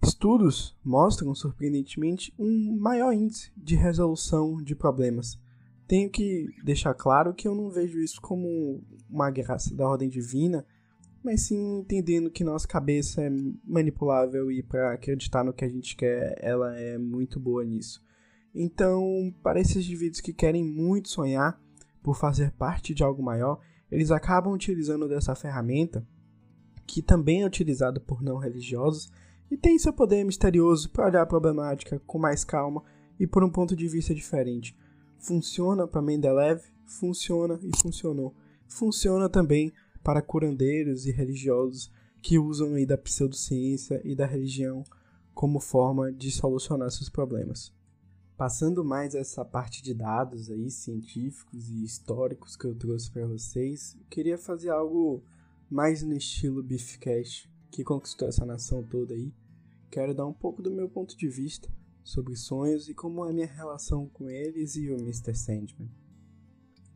estudos 0.00 0.76
mostram, 0.84 1.34
surpreendentemente, 1.34 2.32
um 2.38 2.76
maior 2.78 3.12
índice 3.12 3.50
de 3.56 3.74
resolução 3.74 4.62
de 4.62 4.76
problemas. 4.76 5.36
Tenho 5.86 6.10
que 6.10 6.46
deixar 6.64 6.94
claro 6.94 7.32
que 7.32 7.46
eu 7.46 7.54
não 7.54 7.70
vejo 7.70 7.98
isso 7.98 8.20
como 8.20 8.82
uma 9.08 9.30
graça 9.30 9.74
da 9.74 9.88
ordem 9.88 10.08
divina, 10.08 10.66
mas 11.22 11.42
sim 11.42 11.78
entendendo 11.78 12.30
que 12.30 12.44
nossa 12.44 12.66
cabeça 12.66 13.22
é 13.22 13.30
manipulável 13.64 14.50
e 14.50 14.62
para 14.62 14.92
acreditar 14.92 15.44
no 15.44 15.52
que 15.52 15.64
a 15.64 15.68
gente 15.68 15.96
quer, 15.96 16.36
ela 16.40 16.76
é 16.78 16.98
muito 16.98 17.38
boa 17.38 17.64
nisso. 17.64 18.04
Então, 18.54 19.34
para 19.42 19.60
esses 19.60 19.84
indivíduos 19.84 20.20
que 20.20 20.32
querem 20.32 20.64
muito 20.64 21.08
sonhar 21.08 21.60
por 22.02 22.16
fazer 22.16 22.52
parte 22.52 22.94
de 22.94 23.02
algo 23.02 23.22
maior, 23.22 23.60
eles 23.90 24.10
acabam 24.10 24.52
utilizando 24.52 25.08
dessa 25.08 25.34
ferramenta, 25.34 26.06
que 26.86 27.02
também 27.02 27.42
é 27.42 27.46
utilizada 27.46 28.00
por 28.00 28.22
não 28.22 28.38
religiosos 28.38 29.10
e 29.50 29.56
tem 29.56 29.78
seu 29.78 29.92
poder 29.92 30.24
misterioso 30.24 30.90
para 30.90 31.06
olhar 31.06 31.22
a 31.22 31.26
problemática 31.26 32.00
com 32.06 32.18
mais 32.18 32.44
calma 32.44 32.82
e 33.18 33.26
por 33.26 33.44
um 33.44 33.50
ponto 33.50 33.76
de 33.76 33.88
vista 33.88 34.14
diferente. 34.14 34.76
Funciona 35.18 35.86
para 35.86 36.02
Mendeleev, 36.02 36.62
funciona 36.84 37.58
e 37.62 37.70
funcionou. 37.80 38.34
Funciona 38.68 39.28
também 39.28 39.72
para 40.02 40.22
curandeiros 40.22 41.06
e 41.06 41.10
religiosos 41.10 41.90
que 42.22 42.38
usam 42.38 42.74
aí 42.74 42.86
da 42.86 42.98
pseudociência 42.98 44.00
e 44.04 44.14
da 44.14 44.26
religião 44.26 44.84
como 45.34 45.60
forma 45.60 46.12
de 46.12 46.30
solucionar 46.30 46.90
seus 46.90 47.08
problemas. 47.08 47.72
Passando 48.36 48.84
mais 48.84 49.14
essa 49.14 49.44
parte 49.44 49.82
de 49.82 49.94
dados 49.94 50.50
aí 50.50 50.70
científicos 50.70 51.68
e 51.68 51.84
históricos 51.84 52.56
que 52.56 52.66
eu 52.66 52.74
trouxe 52.74 53.10
para 53.10 53.26
vocês, 53.26 53.96
eu 53.98 54.06
queria 54.10 54.36
fazer 54.36 54.70
algo 54.70 55.22
mais 55.70 56.02
no 56.02 56.14
estilo 56.14 56.62
Beefcast, 56.62 57.50
que 57.70 57.82
conquistou 57.82 58.28
essa 58.28 58.44
nação 58.44 58.82
toda 58.82 59.14
aí. 59.14 59.32
Quero 59.90 60.14
dar 60.14 60.26
um 60.26 60.32
pouco 60.32 60.62
do 60.62 60.70
meu 60.70 60.88
ponto 60.88 61.16
de 61.16 61.28
vista 61.28 61.68
sobre 62.06 62.36
sonhos 62.36 62.88
e 62.88 62.94
como 62.94 63.26
é 63.26 63.30
a 63.30 63.32
minha 63.32 63.46
relação 63.46 64.08
com 64.08 64.30
eles 64.30 64.76
e 64.76 64.90
o 64.90 64.96
Mr. 64.96 65.34
Sandman. 65.34 65.90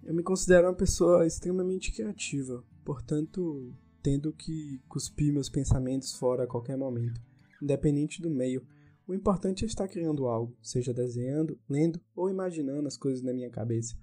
Eu 0.05 0.15
me 0.15 0.23
considero 0.23 0.69
uma 0.69 0.75
pessoa 0.75 1.27
extremamente 1.27 1.93
criativa, 1.93 2.65
portanto, 2.85 3.75
tendo 4.03 4.33
que 4.33 4.81
cuspir 4.89 5.33
meus 5.33 5.49
pensamentos 5.49 6.15
fora 6.15 6.45
a 6.45 6.47
qualquer 6.47 6.77
momento, 6.77 7.21
independente 7.61 8.23
do 8.23 8.31
meio 8.31 8.65
o 9.11 9.15
importante 9.15 9.65
é 9.65 9.67
estar 9.67 9.89
criando 9.89 10.29
algo, 10.29 10.57
seja 10.63 10.95
desenhando, 10.95 11.59
lendo 11.69 12.01
ou 12.15 12.31
imaginando 12.31 12.87
as 12.87 12.97
coisas 12.97 13.25
na 13.25 13.33
minha 13.33 13.51
cabeça. 13.51 13.97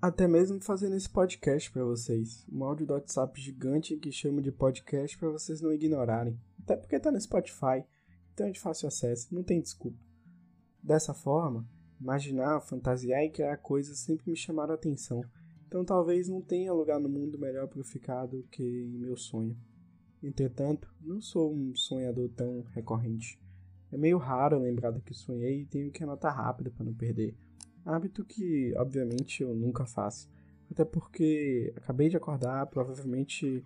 Até 0.00 0.26
mesmo 0.26 0.58
fazendo 0.62 0.96
esse 0.96 1.10
podcast 1.10 1.70
para 1.70 1.84
vocês, 1.84 2.46
um 2.50 2.64
áudio 2.64 2.86
do 2.86 2.94
WhatsApp 2.94 3.38
gigante 3.38 3.98
que 3.98 4.10
chamo 4.10 4.40
de 4.40 4.50
podcast 4.50 5.18
para 5.18 5.28
vocês 5.28 5.60
não 5.60 5.70
ignorarem. 5.70 6.40
Até 6.58 6.74
porque 6.74 6.96
está 6.96 7.12
no 7.12 7.20
Spotify, 7.20 7.84
então 8.32 8.46
é 8.46 8.50
de 8.50 8.58
fácil 8.58 8.88
acesso, 8.88 9.28
não 9.30 9.42
tem 9.42 9.60
desculpa. 9.60 9.98
Dessa 10.82 11.12
forma, 11.12 11.68
imaginar, 12.00 12.60
fantasiar 12.60 13.22
e 13.22 13.30
criar 13.30 13.56
coisas 13.58 13.98
sempre 13.98 14.30
me 14.30 14.36
chamaram 14.36 14.72
a 14.72 14.74
atenção, 14.74 15.22
então 15.66 15.84
talvez 15.84 16.28
não 16.28 16.40
tenha 16.40 16.72
lugar 16.72 16.98
no 16.98 17.08
mundo 17.08 17.38
melhor 17.38 17.68
para 17.68 17.78
eu 17.78 17.84
ficar 17.84 18.26
do 18.26 18.42
que 18.50 18.62
em 18.62 18.98
meu 18.98 19.16
sonho. 19.16 19.56
Entretanto, 20.22 20.92
não 21.00 21.20
sou 21.20 21.54
um 21.54 21.74
sonhador 21.74 22.28
tão 22.30 22.62
recorrente. 22.74 23.40
É 23.92 23.96
meio 23.96 24.18
raro 24.18 24.58
lembrar 24.58 24.90
do 24.90 25.00
que 25.00 25.14
sonhei 25.14 25.62
e 25.62 25.66
tenho 25.66 25.90
que 25.90 26.02
anotar 26.02 26.36
rápido 26.36 26.70
para 26.70 26.84
não 26.84 26.94
perder. 26.94 27.36
Hábito 27.84 28.24
que, 28.24 28.74
obviamente, 28.76 29.42
eu 29.42 29.54
nunca 29.54 29.86
faço. 29.86 30.30
Até 30.70 30.84
porque 30.84 31.72
acabei 31.76 32.08
de 32.08 32.16
acordar, 32.16 32.66
provavelmente 32.66 33.64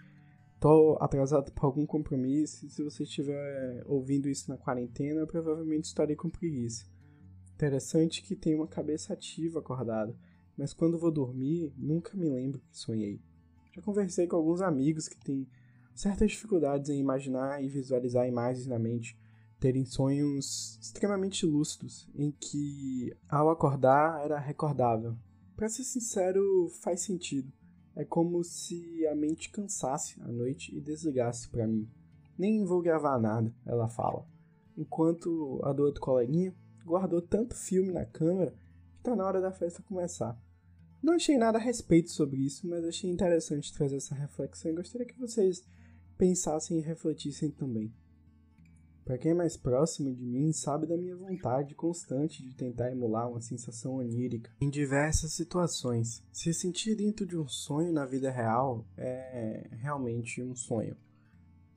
tô 0.61 0.97
atrasado 1.01 1.53
para 1.53 1.67
algum 1.67 1.85
compromisso. 1.85 2.65
E 2.65 2.71
se 2.71 2.83
você 2.83 3.03
estiver 3.03 3.83
ouvindo 3.87 4.29
isso 4.29 4.51
na 4.51 4.57
quarentena, 4.57 5.27
provavelmente 5.27 5.85
estarei 5.85 6.17
com 6.17 6.31
preguiça. 6.31 6.87
Interessante 7.65 8.23
que 8.23 8.37
tenho 8.37 8.59
uma 8.59 8.69
cabeça 8.69 9.15
ativa 9.15 9.59
acordada, 9.59 10.15
mas 10.55 10.75
quando 10.75 10.99
vou 10.99 11.11
dormir, 11.11 11.73
nunca 11.79 12.15
me 12.15 12.29
lembro 12.29 12.61
que 12.61 12.77
sonhei. 12.77 13.23
Já 13.75 13.81
conversei 13.81 14.27
com 14.27 14.37
alguns 14.37 14.61
amigos 14.61 15.09
que 15.09 15.19
têm 15.19 15.49
certas 15.95 16.31
dificuldades 16.31 16.91
em 16.91 17.01
imaginar 17.01 17.65
e 17.65 17.69
visualizar 17.71 18.29
imagens 18.29 18.67
na 18.67 18.79
mente 18.79 19.19
terem 19.59 19.87
sonhos 19.87 20.79
extremamente 20.79 21.47
lúcidos, 21.47 22.07
em 22.15 22.31
que 22.33 23.17
ao 23.27 23.49
acordar 23.49 24.23
era 24.23 24.39
recordável. 24.39 25.17
Para 25.57 25.71
ser 25.71 25.85
sincero, 25.85 26.69
faz 26.83 27.01
sentido. 27.01 27.51
É 27.97 28.05
como 28.05 28.45
se 28.45 29.07
a 29.07 29.15
mente 29.15 29.49
cansasse 29.49 30.21
à 30.21 30.29
noite 30.29 30.77
e 30.77 30.83
desligasse 30.83 31.49
para 31.49 31.67
mim. 31.67 31.89
Nem 32.37 32.63
vou 32.63 32.83
gravar 32.83 33.19
nada, 33.19 33.51
ela 33.65 33.89
fala. 33.89 34.27
Enquanto 34.77 35.63
a 35.65 35.73
do 35.73 35.85
outro 35.85 36.03
coleguinha 36.03 36.55
guardou 36.85 37.23
tanto 37.23 37.57
filme 37.57 37.93
na 37.93 38.05
câmera 38.05 38.55
que 38.97 39.03
tá 39.03 39.17
na 39.17 39.25
hora 39.25 39.41
da 39.41 39.53
festa 39.53 39.83
começar. 39.83 40.39
Não 41.03 41.15
achei 41.15 41.37
nada 41.37 41.59
a 41.59 41.61
respeito 41.61 42.11
sobre 42.11 42.41
isso, 42.41 42.67
mas 42.67 42.85
achei 42.85 43.11
interessante 43.11 43.73
trazer 43.73 43.97
essa 43.97 44.15
reflexão 44.15 44.71
e 44.71 44.75
gostaria 44.75 45.07
que 45.07 45.19
vocês 45.19 45.63
pensassem 46.17 46.79
e 46.79 46.81
refletissem 46.81 47.51
também. 47.51 47.93
Para 49.05 49.19
quem 49.19 49.33
é 49.33 49.35
mais 49.35 49.55
próximo 49.55 50.15
de 50.15 50.25
mim, 50.25 50.51
sabe 50.51 50.87
da 50.87 50.97
minha 50.97 51.15
vontade 51.15 51.75
constante 51.75 52.43
de 52.43 52.55
tentar 52.55 52.91
emular 52.91 53.29
uma 53.29 53.43
sensação 53.43 53.97
onírica 53.97 54.51
em 54.59 54.71
diversas 54.71 55.35
situações. 55.35 56.23
Se 56.33 56.55
sentir 56.55 56.97
dentro 56.97 57.27
de 57.27 57.37
um 57.37 57.47
sonho 57.47 57.93
na 57.93 58.07
vida 58.07 58.31
real 58.31 58.87
é 58.97 59.69
realmente 59.73 60.43
um 60.43 60.57
sonho. 60.57 60.97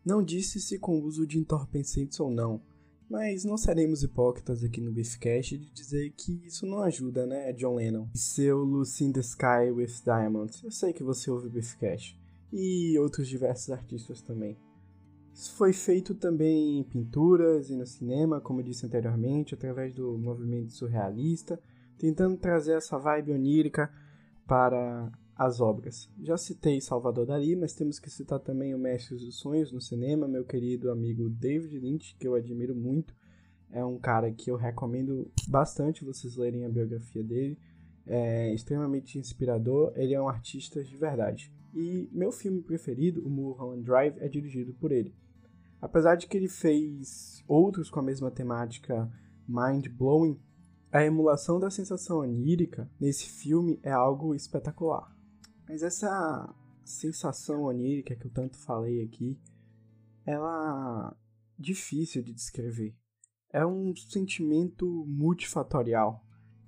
Não 0.06 0.24
disse 0.24 0.62
se 0.62 0.80
com 0.80 1.02
uso 1.02 1.28
de 1.28 1.38
entorpecentes 1.38 2.18
ou 2.22 2.32
não, 2.32 2.62
mas 3.10 3.46
não 3.46 3.58
seremos 3.58 4.04
hipócritas 4.04 4.64
aqui 4.64 4.82
no 4.82 4.92
Beefcast 4.92 5.58
de 5.58 5.70
dizer 5.72 6.12
que 6.12 6.42
isso 6.46 6.66
não 6.66 6.82
ajuda, 6.82 7.26
né, 7.26 7.54
John 7.54 7.76
Lennon? 7.76 8.08
Seu 8.14 8.60
Lucy 8.60 9.06
in 9.06 9.12
the 9.14 9.22
Sky 9.22 9.72
with 9.72 10.02
Diamonds. 10.04 10.64
Eu 10.64 10.72
sei 10.72 10.92
que 10.92 11.04
você 11.04 11.32
ouve 11.32 11.48
o 11.48 11.50
Beefcast. 11.50 12.20
E 12.52 12.98
outros 13.00 13.28
diversos 13.28 13.70
artistas 13.70 14.22
também. 14.22 14.58
Isso 15.34 15.54
foi 15.54 15.72
feito 15.72 16.16
também 16.16 16.80
em 16.80 16.84
pinturas 16.84 17.70
e 17.70 17.76
no 17.76 17.86
cinema, 17.86 18.42
como 18.42 18.60
eu 18.60 18.66
disse 18.66 18.86
anteriormente, 18.86 19.54
através 19.54 19.94
do 19.94 20.18
movimento 20.18 20.72
surrealista, 20.72 21.60
tentando 21.98 22.38
trazer 22.38 22.74
essa 22.74 22.98
vibe 22.98 23.34
onírica 23.34 23.92
para 24.48 25.12
as 25.38 25.62
obras. 25.62 26.10
Já 26.24 26.36
citei 26.36 26.82
Salvador 26.82 27.28
Dali, 27.28 27.56
mas 27.56 27.74
temos 27.74 28.00
que 28.00 28.10
citar 28.10 28.40
também 28.40 28.74
o 28.74 28.80
Mestre 28.80 29.16
dos 29.18 29.38
Sonhos 29.38 29.72
no 29.72 29.80
cinema, 29.80 30.28
meu 30.28 30.44
querido 30.44 30.90
amigo 30.90 31.30
David 31.30 31.80
Lynch, 31.80 32.16
que 32.20 32.28
eu 32.28 32.34
admiro 32.34 32.74
muito. 32.74 33.14
É 33.70 33.86
um 33.86 34.00
cara 34.00 34.32
que 34.32 34.50
eu 34.50 34.56
recomendo 34.56 35.30
bastante 35.48 36.04
vocês 36.04 36.36
lerem 36.36 36.66
a 36.66 36.70
biografia 36.70 37.24
dele. 37.24 37.58
É 38.08 38.52
extremamente 38.54 39.20
inspirador, 39.20 39.92
ele 39.96 40.14
é 40.14 40.22
um 40.22 40.30
artista 40.30 40.84
de 40.84 40.96
verdade. 40.96 41.54
E 41.76 42.10
meu 42.12 42.32
filme 42.32 42.62
preferido, 42.62 43.24
o 43.24 43.30
Mulholland 43.30 43.84
Drive, 43.84 44.16
é 44.20 44.28
dirigido 44.28 44.74
por 44.74 44.92
ele. 44.92 45.14
Apesar 45.80 46.16
de 46.16 46.26
que 46.26 46.36
ele 46.36 46.48
fez 46.48 47.44
outros 47.48 47.90
com 47.90 48.00
a 48.00 48.04
mesma 48.04 48.32
temática 48.32 49.12
mind-blowing, 49.48 50.40
a 50.92 51.04
emulação 51.04 51.60
da 51.60 51.70
sensação 51.70 52.20
onírica 52.20 52.90
nesse 53.00 53.26
filme 53.30 53.80
é 53.84 53.92
algo 53.92 54.34
espetacular. 54.34 55.17
Mas 55.68 55.84
essa 55.84 56.56
sensação 56.84 57.64
onírica 57.64 58.16
que 58.16 58.26
eu 58.26 58.32
tanto 58.32 58.58
falei 58.58 59.04
aqui, 59.04 59.38
ela 60.26 61.14
é 61.14 61.62
difícil 61.62 62.24
de 62.24 62.34
descrever. 62.34 62.96
É 63.52 63.66
um 63.66 63.96
sentimento 63.96 64.86
multifatorial 65.08 66.24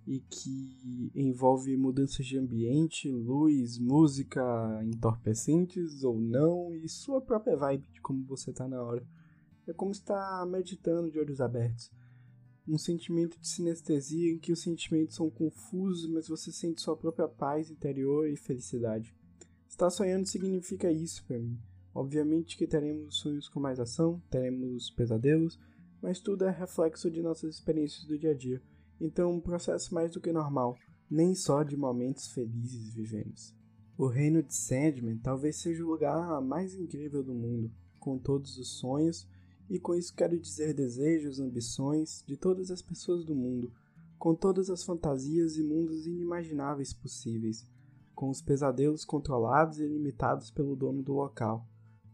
e 0.05 0.19
que 0.21 1.11
envolve 1.13 1.77
mudanças 1.77 2.25
de 2.25 2.37
ambiente, 2.37 3.09
luz, 3.11 3.77
música, 3.77 4.41
entorpecentes 4.83 6.03
ou 6.03 6.19
não 6.19 6.73
e 6.73 6.89
sua 6.89 7.21
própria 7.21 7.55
vibe 7.55 7.87
de 7.93 8.01
como 8.01 8.25
você 8.25 8.49
está 8.49 8.67
na 8.67 8.81
hora. 8.81 9.05
É 9.67 9.73
como 9.73 9.91
estar 9.91 10.45
meditando 10.47 11.11
de 11.11 11.19
olhos 11.19 11.39
abertos. 11.39 11.91
Um 12.69 12.77
sentimento 12.77 13.39
de 13.39 13.47
sinestesia 13.47 14.31
em 14.31 14.37
que 14.37 14.51
os 14.51 14.61
sentimentos 14.61 15.15
são 15.15 15.29
confusos, 15.29 16.09
mas 16.09 16.27
você 16.27 16.51
sente 16.51 16.81
sua 16.81 16.95
própria 16.95 17.27
paz 17.27 17.69
interior 17.69 18.29
e 18.29 18.37
felicidade. 18.37 19.13
Estar 19.67 19.89
sonhando 19.89 20.27
significa 20.27 20.91
isso 20.91 21.25
para 21.25 21.39
mim. 21.39 21.59
Obviamente 21.93 22.55
que 22.55 22.67
teremos 22.67 23.17
sonhos 23.17 23.49
com 23.49 23.59
mais 23.59 23.79
ação, 23.79 24.21
teremos 24.29 24.89
pesadelos, 24.91 25.59
mas 26.01 26.19
tudo 26.19 26.45
é 26.45 26.51
reflexo 26.51 27.09
de 27.09 27.21
nossas 27.21 27.55
experiências 27.55 28.05
do 28.05 28.17
dia 28.17 28.31
a 28.31 28.35
dia 28.35 28.61
então, 28.99 29.31
um 29.33 29.39
processo 29.39 29.93
mais 29.93 30.11
do 30.11 30.19
que 30.19 30.31
normal, 30.31 30.77
nem 31.09 31.33
só 31.33 31.63
de 31.63 31.77
momentos 31.77 32.27
felizes 32.27 32.93
vivemos. 32.93 33.55
O 33.97 34.07
reino 34.07 34.43
de 34.43 34.53
Sandman 34.53 35.17
talvez 35.17 35.57
seja 35.57 35.83
o 35.83 35.87
lugar 35.87 36.41
mais 36.41 36.75
incrível 36.75 37.23
do 37.23 37.33
mundo, 37.33 37.71
com 37.97 38.17
todos 38.17 38.57
os 38.57 38.77
sonhos, 38.77 39.27
e 39.69 39.79
com 39.79 39.93
isso 39.93 40.15
quero 40.15 40.39
dizer 40.39 40.73
desejos, 40.73 41.39
ambições 41.39 42.23
de 42.25 42.35
todas 42.35 42.71
as 42.71 42.81
pessoas 42.81 43.23
do 43.23 43.35
mundo, 43.35 43.71
com 44.17 44.33
todas 44.33 44.69
as 44.69 44.83
fantasias 44.83 45.57
e 45.57 45.63
mundos 45.63 46.07
inimagináveis 46.07 46.91
possíveis, 46.91 47.65
com 48.15 48.29
os 48.29 48.41
pesadelos 48.41 49.05
controlados 49.05 49.79
e 49.79 49.85
limitados 49.85 50.49
pelo 50.49 50.75
dono 50.75 51.03
do 51.03 51.13
local. 51.13 51.67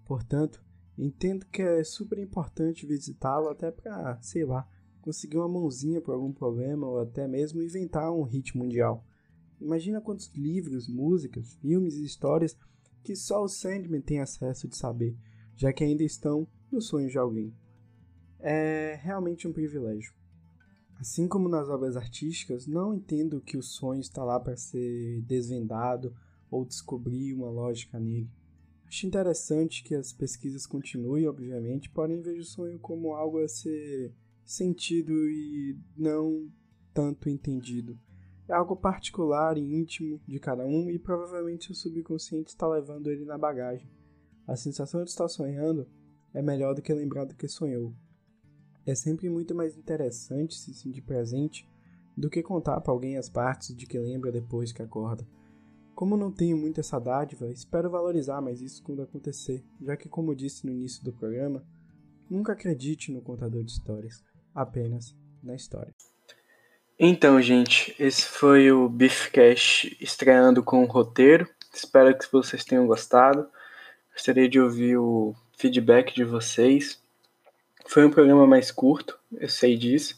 Portanto, 0.05 0.63
entendo 0.97 1.45
que 1.47 1.61
é 1.61 1.83
super 1.83 2.19
importante 2.19 2.85
visitá-lo 2.85 3.47
até 3.49 3.71
para, 3.71 4.21
sei 4.21 4.45
lá, 4.45 4.67
conseguir 5.01 5.37
uma 5.37 5.47
mãozinha 5.47 6.01
por 6.01 6.13
algum 6.13 6.33
problema 6.33 6.87
ou 6.87 6.99
até 6.99 7.27
mesmo 7.27 7.61
inventar 7.61 8.11
um 8.11 8.23
hit 8.23 8.55
mundial. 8.57 9.05
Imagina 9.59 10.01
quantos 10.01 10.31
livros, 10.35 10.87
músicas, 10.87 11.53
filmes 11.55 11.95
e 11.95 12.03
histórias 12.03 12.57
que 13.03 13.15
só 13.15 13.43
o 13.43 13.47
Sandman 13.47 14.01
tem 14.01 14.19
acesso 14.19 14.67
de 14.67 14.75
saber, 14.75 15.15
já 15.55 15.71
que 15.71 15.83
ainda 15.83 16.03
estão 16.03 16.47
nos 16.75 16.87
sonhos 16.87 17.11
de 17.11 17.17
alguém. 17.17 17.53
É 18.39 18.99
realmente 19.01 19.47
um 19.47 19.53
privilégio. 19.53 20.13
Assim 20.99 21.27
como 21.27 21.49
nas 21.49 21.67
obras 21.67 21.97
artísticas, 21.97 22.67
não 22.67 22.93
entendo 22.93 23.41
que 23.41 23.57
o 23.57 23.63
sonho 23.63 24.01
está 24.01 24.23
lá 24.23 24.39
para 24.39 24.55
ser 24.55 25.21
desvendado 25.21 26.15
ou 26.49 26.65
descobrir 26.65 27.33
uma 27.33 27.49
lógica 27.49 27.99
nele. 27.99 28.29
Acho 28.87 29.07
interessante 29.07 29.83
que 29.83 29.95
as 29.95 30.13
pesquisas 30.13 30.65
continuem, 30.65 31.27
obviamente, 31.27 31.89
porém 31.89 32.21
vejo 32.21 32.41
o 32.41 32.45
sonho 32.45 32.79
como 32.79 33.13
algo 33.13 33.39
a 33.39 33.47
ser 33.47 34.13
sentido 34.45 35.11
e 35.27 35.77
não 35.97 36.47
tanto 36.93 37.27
entendido. 37.29 37.99
É 38.47 38.53
algo 38.53 38.75
particular 38.75 39.57
e 39.57 39.75
íntimo 39.75 40.21
de 40.27 40.39
cada 40.39 40.65
um 40.65 40.89
e 40.89 40.99
provavelmente 40.99 41.71
o 41.71 41.75
subconsciente 41.75 42.51
está 42.51 42.67
levando 42.67 43.09
ele 43.09 43.25
na 43.25 43.37
bagagem. 43.37 43.89
A 44.47 44.55
sensação 44.55 45.03
de 45.03 45.09
estar 45.09 45.27
sonhando 45.27 45.87
é 46.35 46.41
melhor 46.41 46.75
do 46.75 46.81
que 46.81 46.93
lembrar 46.93 47.23
do 47.23 47.33
que 47.33 47.47
sonhou. 47.47 47.95
É 48.85 48.93
sempre 48.93 49.29
muito 49.29 49.55
mais 49.55 49.75
interessante 49.77 50.53
se 50.59 50.73
sentir 50.73 51.01
presente 51.01 51.67
do 52.15 52.29
que 52.29 52.43
contar 52.43 52.79
para 52.81 52.93
alguém 52.93 53.17
as 53.17 53.29
partes 53.29 53.75
de 53.75 53.87
que 53.87 53.97
lembra 53.97 54.31
depois 54.31 54.71
que 54.71 54.81
acorda. 54.81 55.25
Como 55.95 56.17
não 56.17 56.31
tenho 56.31 56.57
muito 56.57 56.81
essa 56.81 56.99
dádiva, 56.99 57.49
espero 57.49 57.89
valorizar 57.89 58.41
mais 58.41 58.61
isso 58.61 58.83
quando 58.83 59.01
acontecer, 59.01 59.63
já 59.81 59.95
que, 59.95 60.09
como 60.09 60.35
disse 60.35 60.65
no 60.65 60.73
início 60.73 61.03
do 61.05 61.13
programa, 61.13 61.65
nunca 62.29 62.51
acredite 62.51 63.13
no 63.13 63.21
contador 63.21 63.63
de 63.63 63.71
histórias 63.71 64.21
apenas 64.53 65.15
na 65.41 65.55
história. 65.55 65.93
Então, 66.99 67.41
gente, 67.41 67.95
esse 67.97 68.23
foi 68.25 68.71
o 68.71 68.89
Beefcast 68.89 69.97
estreando 70.01 70.61
com 70.61 70.83
o 70.83 70.87
roteiro. 70.87 71.47
Espero 71.73 72.17
que 72.17 72.29
vocês 72.31 72.65
tenham 72.65 72.85
gostado. 72.85 73.47
Gostaria 74.11 74.49
de 74.49 74.59
ouvir 74.59 74.97
o 74.97 75.33
feedback 75.57 76.13
de 76.13 76.23
vocês. 76.23 76.99
Foi 77.87 78.05
um 78.05 78.11
programa 78.11 78.47
mais 78.47 78.71
curto, 78.71 79.17
eu 79.37 79.47
sei 79.47 79.77
disso, 79.77 80.17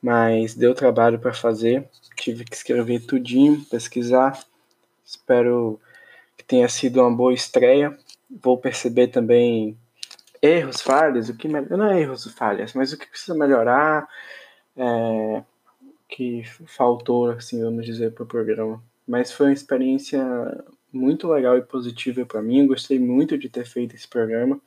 mas 0.00 0.54
deu 0.54 0.74
trabalho 0.74 1.18
para 1.18 1.34
fazer. 1.34 1.88
Tive 2.16 2.44
que 2.44 2.56
escrever 2.56 3.00
tudinho, 3.00 3.64
pesquisar. 3.66 4.42
Espero 5.04 5.80
que 6.36 6.44
tenha 6.44 6.68
sido 6.68 7.00
uma 7.00 7.14
boa 7.14 7.32
estreia. 7.32 7.96
Vou 8.42 8.56
perceber 8.56 9.08
também 9.08 9.76
erros, 10.40 10.80
falhas, 10.80 11.28
o 11.28 11.36
que 11.36 11.48
não 11.48 11.90
é 11.90 12.00
erros, 12.00 12.24
falhas, 12.32 12.74
mas 12.74 12.92
o 12.92 12.98
que 12.98 13.06
precisa 13.06 13.34
melhorar, 13.34 14.06
é, 14.76 15.42
que 16.08 16.42
faltou, 16.66 17.30
assim, 17.30 17.62
vamos 17.62 17.86
dizer, 17.86 18.12
para 18.12 18.24
o 18.24 18.26
programa. 18.26 18.82
Mas 19.06 19.32
foi 19.32 19.46
uma 19.46 19.52
experiência 19.52 20.22
muito 20.94 21.28
legal 21.28 21.56
e 21.58 21.62
positiva 21.62 22.24
para 22.24 22.42
mim. 22.42 22.66
gostei 22.66 22.98
muito 22.98 23.36
de 23.36 23.48
ter 23.48 23.66
feito 23.66 23.94
esse 23.94 24.08
programa 24.08 24.60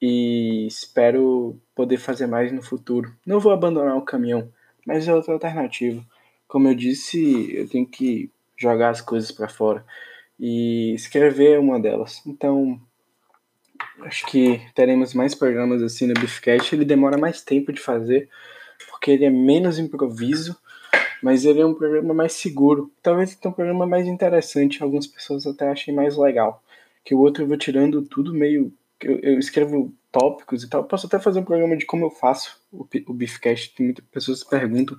e 0.00 0.66
espero 0.66 1.58
poder 1.74 1.98
fazer 1.98 2.26
mais 2.26 2.52
no 2.52 2.62
futuro. 2.62 3.14
Não 3.26 3.40
vou 3.40 3.52
abandonar 3.52 3.96
o 3.96 4.02
caminhão, 4.02 4.50
mas 4.86 5.08
é 5.08 5.14
outra 5.14 5.32
alternativa. 5.34 6.04
Como 6.46 6.68
eu 6.68 6.74
disse, 6.74 7.54
eu 7.54 7.68
tenho 7.68 7.86
que 7.86 8.30
jogar 8.56 8.90
as 8.90 9.00
coisas 9.00 9.32
para 9.32 9.48
fora 9.48 9.84
e 10.38 10.94
escrever 10.94 11.54
é 11.54 11.58
uma 11.58 11.80
delas. 11.80 12.22
Então, 12.26 12.80
Acho 14.00 14.26
que 14.26 14.60
teremos 14.74 15.14
mais 15.14 15.34
programas 15.34 15.82
assim 15.82 16.06
no 16.06 16.14
Beefcast. 16.14 16.74
Ele 16.74 16.84
demora 16.84 17.18
mais 17.18 17.42
tempo 17.42 17.72
de 17.72 17.80
fazer, 17.80 18.28
porque 18.90 19.10
ele 19.10 19.24
é 19.24 19.30
menos 19.30 19.78
improviso, 19.78 20.56
mas 21.24 21.46
ele 21.46 21.58
é 21.58 21.64
um 21.64 21.72
programa 21.72 22.12
mais 22.12 22.34
seguro. 22.34 22.92
Talvez 23.02 23.34
tenha 23.34 23.50
um 23.50 23.54
programa 23.54 23.86
mais 23.86 24.06
interessante. 24.06 24.82
Algumas 24.82 25.06
pessoas 25.06 25.46
até 25.46 25.70
achem 25.70 25.94
mais 25.94 26.18
legal. 26.18 26.62
Que 27.02 27.14
o 27.14 27.18
outro 27.18 27.44
eu 27.44 27.48
vou 27.48 27.56
tirando 27.56 28.02
tudo 28.02 28.34
meio. 28.34 28.70
Eu, 29.00 29.18
eu 29.20 29.38
escrevo 29.38 29.90
tópicos 30.12 30.62
e 30.62 30.68
tal. 30.68 30.84
posso 30.84 31.06
até 31.06 31.18
fazer 31.18 31.40
um 31.40 31.44
programa 31.44 31.78
de 31.78 31.86
como 31.86 32.04
eu 32.04 32.10
faço 32.10 32.60
o, 32.70 32.86
o 33.06 33.14
Beefcast. 33.14 33.74
Tem 33.74 33.86
muitas 33.86 34.04
pessoas 34.04 34.42
que 34.42 34.50
perguntam 34.50 34.98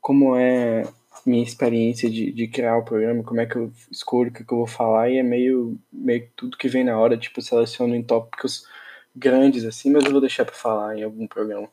como 0.00 0.36
é 0.36 0.84
minha 1.26 1.42
experiência 1.42 2.08
de, 2.08 2.30
de 2.30 2.46
criar 2.46 2.76
o 2.76 2.84
programa, 2.84 3.24
como 3.24 3.40
é 3.40 3.46
que 3.46 3.56
eu 3.56 3.72
escolho 3.90 4.30
o 4.30 4.32
que, 4.32 4.44
que 4.44 4.52
eu 4.52 4.58
vou 4.58 4.66
falar, 4.68 5.10
e 5.10 5.18
é 5.18 5.22
meio, 5.24 5.76
meio 5.92 6.28
tudo 6.36 6.56
que 6.56 6.68
vem 6.68 6.84
na 6.84 6.96
hora, 6.96 7.18
tipo, 7.18 7.42
seleciono 7.42 7.96
em 7.96 8.02
tópicos 8.02 8.64
grandes 9.14 9.64
assim, 9.64 9.90
mas 9.90 10.04
eu 10.04 10.12
vou 10.12 10.20
deixar 10.20 10.44
para 10.44 10.54
falar 10.54 10.96
em 10.96 11.02
algum 11.02 11.26
programa 11.26 11.68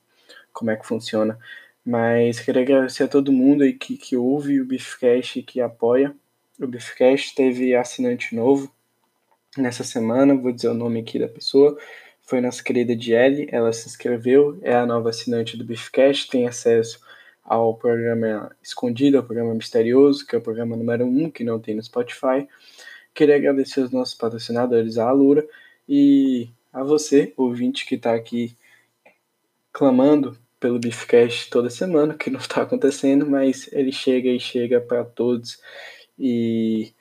como 0.51 0.71
é 0.71 0.75
que 0.75 0.87
funciona. 0.87 1.37
Mas 1.85 2.39
queria 2.39 2.63
agradecer 2.63 3.03
a 3.03 3.07
todo 3.07 3.31
mundo 3.31 3.63
aí 3.63 3.73
que, 3.73 3.95
que 3.95 4.17
ouve 4.17 4.59
o 4.59 4.65
Beefcast 4.65 5.39
e 5.39 5.43
que 5.43 5.61
apoia. 5.61 6.15
O 6.59 6.65
Beefcast 6.65 7.35
teve 7.35 7.75
assinante 7.75 8.35
novo 8.35 8.73
nessa 9.55 9.83
semana, 9.83 10.35
vou 10.35 10.51
dizer 10.51 10.69
o 10.69 10.73
nome 10.73 11.01
aqui 11.01 11.19
da 11.19 11.27
pessoa. 11.27 11.77
Foi 12.23 12.41
nossa 12.41 12.63
querida 12.63 12.95
Diele, 12.95 13.47
ela 13.51 13.71
se 13.71 13.87
inscreveu, 13.87 14.57
é 14.63 14.73
a 14.73 14.85
nova 14.85 15.09
assinante 15.09 15.55
do 15.55 15.63
Beefcast, 15.63 16.27
tem 16.27 16.47
acesso 16.47 16.99
ao 17.43 17.75
programa 17.75 18.51
Escondido, 18.63 19.17
ao 19.17 19.23
programa 19.23 19.53
Misterioso, 19.53 20.25
que 20.25 20.35
é 20.35 20.39
o 20.39 20.41
programa 20.41 20.75
número 20.75 21.05
1, 21.05 21.25
um, 21.25 21.29
que 21.29 21.43
não 21.43 21.59
tem 21.59 21.75
no 21.75 21.83
Spotify. 21.83 22.47
Queria 23.13 23.35
agradecer 23.35 23.81
aos 23.81 23.91
nossos 23.91 24.15
patrocinadores, 24.15 24.97
a 24.97 25.07
Alura, 25.07 25.47
e 25.87 26.49
a 26.73 26.83
você, 26.83 27.31
ouvinte 27.37 27.85
que 27.85 27.93
está 27.93 28.15
aqui 28.15 28.57
clamando 29.71 30.35
pelo 30.65 30.79
Beefcast 30.79 31.51
toda 31.51 31.69
semana, 31.69 32.15
que 32.15 32.31
não 32.31 32.39
está 32.39 32.63
acontecendo, 32.63 33.29
mas 33.29 33.71
ele 33.71 33.91
chega 33.91 34.29
e 34.29 34.39
chega 34.39 34.81
para 34.81 35.05
todos 35.05 35.61
e 36.17 36.91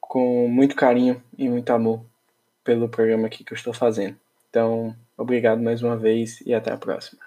com 0.00 0.48
muito 0.48 0.74
carinho 0.74 1.22
e 1.36 1.46
muito 1.46 1.68
amor 1.68 2.02
pelo 2.64 2.88
programa 2.88 3.26
aqui 3.26 3.44
que 3.44 3.52
eu 3.52 3.56
estou 3.56 3.74
fazendo. 3.74 4.16
Então, 4.48 4.96
obrigado 5.14 5.62
mais 5.62 5.82
uma 5.82 5.94
vez 5.94 6.40
e 6.46 6.54
até 6.54 6.72
a 6.72 6.78
próxima. 6.78 7.25